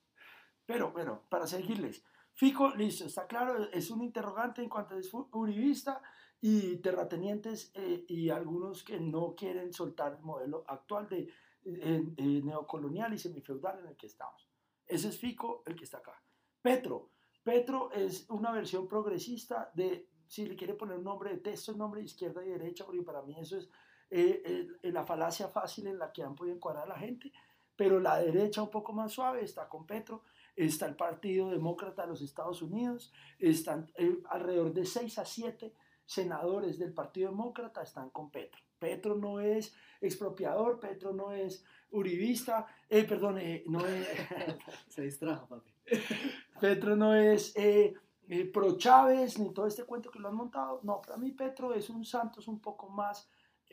[0.65, 2.05] Pero, bueno, para seguirles.
[2.35, 6.01] Fico, listo, está claro, es un interrogante en cuanto es uribista
[6.41, 11.29] y terratenientes eh, y algunos que no quieren soltar el modelo actual de
[11.65, 14.49] eh, eh, neocolonial y semifeudal en el que estamos.
[14.87, 16.23] Ese es Fico, el que está acá.
[16.61, 17.11] Petro.
[17.43, 21.79] Petro es una versión progresista de, si le quiere poner un nombre de texto, el
[21.79, 23.69] nombre de izquierda y derecha, porque para mí eso es
[24.13, 27.33] eh, eh, la falacia fácil en la que han podido encuadrar a la gente
[27.77, 30.23] pero la derecha un poco más suave está con Petro,
[30.55, 35.75] está el Partido Demócrata de los Estados Unidos, están eh, alrededor de 6 a 7
[36.05, 38.61] senadores del Partido Demócrata están con Petro.
[38.79, 44.07] Petro no es expropiador, Petro no es uribista, eh, perdón, eh, no es,
[44.89, 45.73] Se distrajo, papi.
[46.61, 47.95] Petro no es eh,
[48.29, 50.81] eh, pro Chávez, ni todo este cuento que lo han montado.
[50.83, 53.29] No, para mí Petro es un Santos un poco más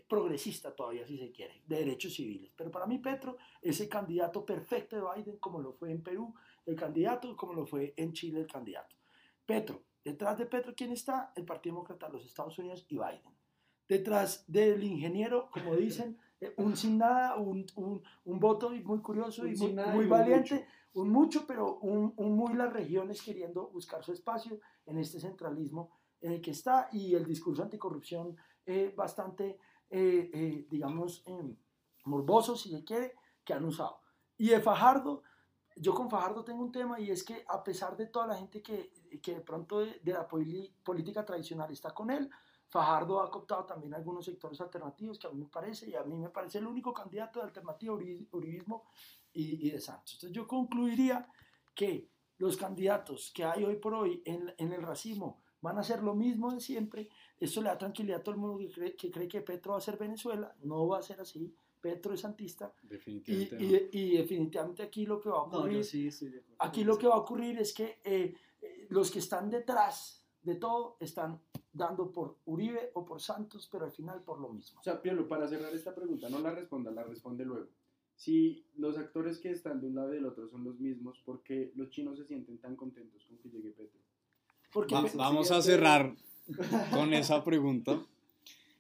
[0.10, 2.51] progresista todavía, si se quiere, de derechos civiles.
[2.55, 6.34] Pero para mí Petro es el candidato perfecto de Biden, como lo fue en Perú
[6.66, 8.95] el candidato, como lo fue en Chile el candidato.
[9.45, 11.32] Petro, detrás de Petro, ¿quién está?
[11.36, 13.38] El Partido Demócrata de los Estados Unidos y Biden.
[13.88, 19.45] Detrás del ingeniero, como dicen, eh, un sin nada, un, un, un voto muy curioso
[19.45, 20.68] y Un muy, sin nada muy y valiente, mucho.
[20.93, 25.91] un mucho, pero un, un muy las regiones queriendo buscar su espacio en este centralismo
[26.22, 28.36] en el que está y el discurso anticorrupción
[28.66, 29.57] eh, bastante,
[29.90, 31.56] eh, eh, digamos, eh,
[32.06, 34.02] morboso, si se quiere, que han usado.
[34.38, 35.24] Y de Fajardo,
[35.76, 38.62] yo con Fajardo tengo un tema y es que a pesar de toda la gente
[38.62, 42.30] que, que de pronto de, de la poli- política tradicional está con él,
[42.68, 46.16] Fajardo ha cooptado también algunos sectores alternativos que a mí me parece, y a mí
[46.18, 48.86] me parece el único candidato de alternativa uri- uribismo
[49.34, 50.14] y, y de Santos.
[50.14, 51.28] Entonces yo concluiría
[51.74, 56.04] que los candidatos que hay hoy por hoy en, en el racismo van a hacer
[56.04, 57.10] lo mismo de siempre.
[57.40, 59.78] Esto le da tranquilidad a todo el mundo que cree, que cree que Petro va
[59.78, 60.54] a ser Venezuela.
[60.64, 61.54] No va a ser así.
[61.82, 62.74] Petro es santista.
[62.84, 63.56] Y, Definitivamente.
[63.58, 63.72] no.
[63.72, 66.56] y- y definitivamente aquí lo que va a No, ocurrir yo sí estoy de acuerdo.
[66.60, 70.56] Aquí lo que va a ocurrir es que eh, eh, los que están detrás de
[70.56, 71.40] todo están
[71.72, 74.80] dando por Uribe o por Santos, pero al final por lo mismo.
[74.82, 77.68] O sea, Piolo, para cerrar esta pregunta, no la responda, la responde luego.
[78.16, 81.42] Si los actores que están de un lado y del otro son los mismos, ¿por
[81.42, 84.02] qué los chinos se sienten tan contentos con que llegue Petro?
[84.74, 86.14] Porque Va- vamos a cerrar
[86.91, 88.00] con esa pregunta.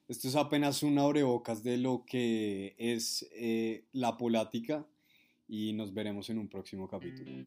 [0.07, 4.85] Esto es apenas un abrebocas de lo que es eh, la polática
[5.47, 7.45] y nos veremos en un próximo capítulo.